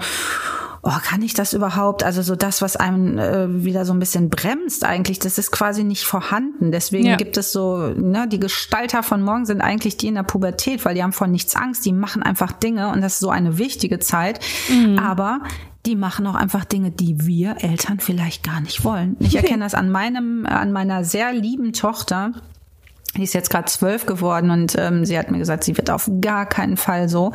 [0.85, 2.03] oh, kann ich das überhaupt?
[2.03, 5.83] Also so das, was einem äh, wieder so ein bisschen bremst eigentlich, das ist quasi
[5.83, 6.71] nicht vorhanden.
[6.71, 7.17] Deswegen ja.
[7.17, 10.95] gibt es so, ne, die Gestalter von morgen sind eigentlich die in der Pubertät, weil
[10.95, 13.99] die haben von nichts Angst, die machen einfach Dinge und das ist so eine wichtige
[13.99, 14.41] Zeit.
[14.69, 14.99] Mhm.
[14.99, 15.41] Aber
[15.87, 19.17] die machen auch einfach Dinge, die wir Eltern vielleicht gar nicht wollen.
[19.21, 22.33] Ich erkenne das an meinem, an meiner sehr lieben Tochter.
[23.17, 26.11] Die ist jetzt gerade zwölf geworden und ähm, sie hat mir gesagt, sie wird auf
[26.21, 27.33] gar keinen Fall so.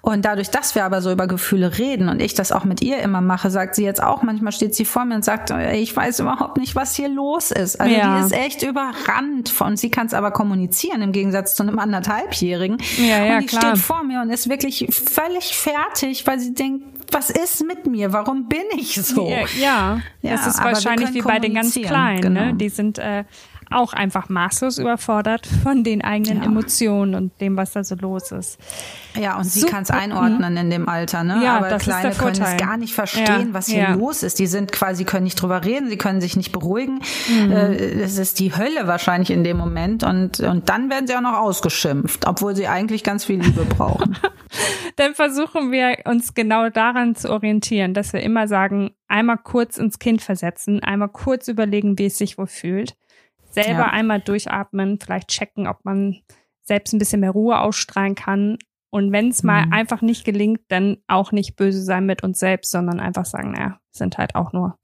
[0.00, 2.98] Und dadurch, dass wir aber so über Gefühle reden und ich das auch mit ihr
[2.98, 6.20] immer mache, sagt sie jetzt auch, manchmal steht sie vor mir und sagt, ich weiß
[6.20, 7.80] überhaupt nicht, was hier los ist.
[7.80, 8.18] Also ja.
[8.18, 12.78] die ist echt überrannt von, sie kann es aber kommunizieren im Gegensatz zu einem anderthalbjährigen.
[12.98, 13.62] Ja, ja, und die klar.
[13.62, 18.12] steht vor mir und ist wirklich völlig fertig, weil sie denkt, was ist mit mir?
[18.12, 19.28] Warum bin ich so?
[19.28, 20.00] Ja, ja.
[20.22, 22.16] ja das ist wahrscheinlich wie bei den ganz Kleinen.
[22.16, 22.20] Ne?
[22.20, 22.40] Genau.
[22.46, 22.54] Ne?
[22.54, 23.24] Die sind äh,
[23.70, 26.44] auch einfach maßlos überfordert von den eigenen ja.
[26.44, 28.58] Emotionen und dem, was da so los ist.
[29.14, 31.40] Ja, und sie kann es einordnen in dem Alter, ne?
[31.42, 33.54] Ja, Aber Kleine können es gar nicht verstehen, ja.
[33.54, 33.94] was hier ja.
[33.94, 34.38] los ist.
[34.38, 37.00] Die sind quasi, können nicht drüber reden, sie können sich nicht beruhigen.
[37.28, 37.52] Mhm.
[37.52, 41.38] Es ist die Hölle wahrscheinlich in dem Moment und, und dann werden sie auch noch
[41.38, 44.16] ausgeschimpft, obwohl sie eigentlich ganz viel Liebe brauchen.
[44.96, 49.98] dann versuchen wir uns genau daran zu orientieren, dass wir immer sagen, einmal kurz ins
[49.98, 52.96] Kind versetzen, einmal kurz überlegen, wie es sich wohl fühlt
[53.56, 53.90] selber ja.
[53.90, 56.20] einmal durchatmen, vielleicht checken, ob man
[56.62, 58.58] selbst ein bisschen mehr Ruhe ausstrahlen kann.
[58.90, 59.72] Und wenn es mal mhm.
[59.72, 63.80] einfach nicht gelingt, dann auch nicht böse sein mit uns selbst, sondern einfach sagen, naja,
[63.90, 64.78] sind halt auch nur,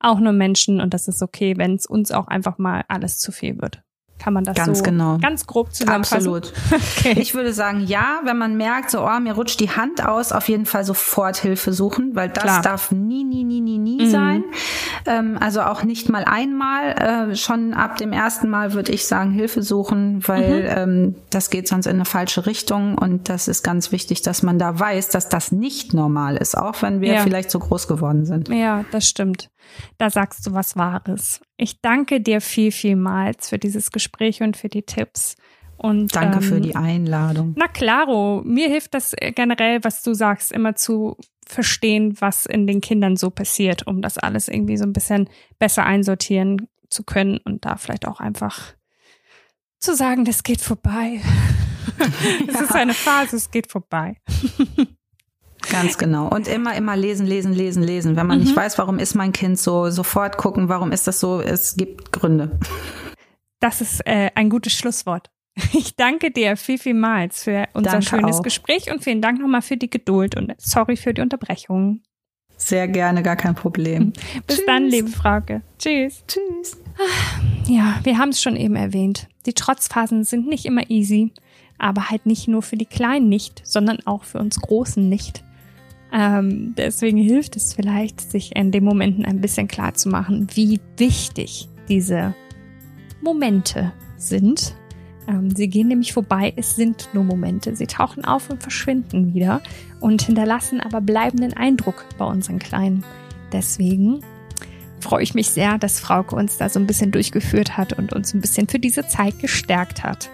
[0.00, 3.32] auch nur Menschen und das ist okay, wenn es uns auch einfach mal alles zu
[3.32, 3.82] viel wird.
[4.18, 5.18] Kann man das ganz so genau.
[5.18, 6.16] ganz grob zusammenfassen?
[6.16, 6.52] Absolut.
[7.04, 7.20] Okay.
[7.20, 10.48] Ich würde sagen, ja, wenn man merkt, so, oh, mir rutscht die Hand aus, auf
[10.48, 12.62] jeden Fall sofort Hilfe suchen, weil das Klar.
[12.62, 14.10] darf nie, nie, nie, nie, nie mhm.
[14.10, 14.44] sein.
[15.06, 17.30] Ähm, also auch nicht mal einmal.
[17.30, 20.68] Äh, schon ab dem ersten Mal würde ich sagen, Hilfe suchen, weil mhm.
[20.68, 24.58] ähm, das geht sonst in eine falsche Richtung und das ist ganz wichtig, dass man
[24.58, 27.20] da weiß, dass das nicht normal ist, auch wenn wir ja.
[27.22, 28.48] vielleicht so groß geworden sind.
[28.48, 29.50] Ja, das stimmt.
[29.98, 31.40] Da sagst du was Wahres.
[31.56, 35.36] Ich danke dir viel, vielmals für dieses Gespräch und für die Tipps.
[35.76, 37.54] Und, Danke ähm, für die Einladung.
[37.56, 42.80] Na klaro, mir hilft das generell, was du sagst, immer zu verstehen, was in den
[42.80, 47.64] Kindern so passiert, um das alles irgendwie so ein bisschen besser einsortieren zu können und
[47.64, 48.74] da vielleicht auch einfach
[49.78, 51.20] zu sagen, das geht vorbei.
[52.48, 52.60] es ja.
[52.62, 54.16] ist eine Phase, es geht vorbei.
[55.70, 56.28] Ganz genau.
[56.28, 58.16] Und immer, immer lesen, lesen, lesen, lesen.
[58.16, 58.44] Wenn man mhm.
[58.44, 62.12] nicht weiß, warum ist mein Kind so, sofort gucken, warum ist das so, es gibt
[62.12, 62.58] Gründe.
[63.60, 65.30] Das ist äh, ein gutes Schlusswort.
[65.72, 68.42] Ich danke dir viel, vielmals für unser danke schönes auch.
[68.42, 72.02] Gespräch und vielen Dank nochmal für die Geduld und sorry für die Unterbrechung.
[72.56, 74.12] Sehr gerne, gar kein Problem.
[74.46, 74.66] Bis Tschüss.
[74.66, 75.62] dann, liebe Frauke.
[75.78, 76.24] Tschüss.
[76.26, 76.76] Tschüss.
[77.66, 79.28] Ja, wir haben es schon eben erwähnt.
[79.46, 81.32] Die Trotzphasen sind nicht immer easy,
[81.78, 85.44] aber halt nicht nur für die Kleinen nicht, sondern auch für uns Großen nicht.
[86.14, 90.80] Ähm, deswegen hilft es vielleicht, sich in den Momenten ein bisschen klar zu machen, wie
[90.96, 92.34] wichtig diese
[93.20, 94.76] Momente sind.
[95.26, 97.74] Ähm, sie gehen nämlich vorbei, es sind nur Momente.
[97.74, 99.60] Sie tauchen auf und verschwinden wieder
[99.98, 103.04] und hinterlassen aber bleibenden Eindruck bei unseren Kleinen.
[103.52, 104.20] Deswegen
[105.00, 108.32] freue ich mich sehr, dass Frauke uns da so ein bisschen durchgeführt hat und uns
[108.34, 110.30] ein bisschen für diese Zeit gestärkt hat.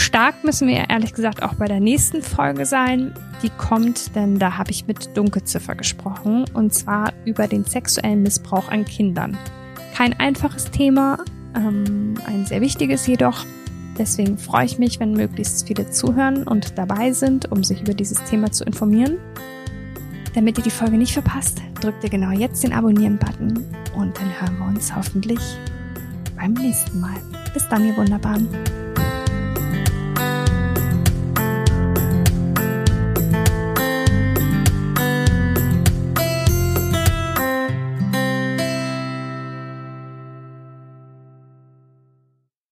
[0.00, 3.12] Stark müssen wir ehrlich gesagt auch bei der nächsten Folge sein.
[3.42, 8.70] Die kommt, denn da habe ich mit Dunkelziffer gesprochen und zwar über den sexuellen Missbrauch
[8.70, 9.36] an Kindern.
[9.94, 11.18] Kein einfaches Thema,
[11.54, 13.44] ähm, ein sehr wichtiges jedoch.
[13.98, 18.24] Deswegen freue ich mich, wenn möglichst viele zuhören und dabei sind, um sich über dieses
[18.24, 19.18] Thema zu informieren.
[20.34, 24.58] Damit ihr die Folge nicht verpasst, drückt ihr genau jetzt den Abonnieren-Button und dann hören
[24.58, 25.40] wir uns hoffentlich
[26.36, 27.20] beim nächsten Mal.
[27.52, 28.48] Bis dann, ihr Wunderbaren.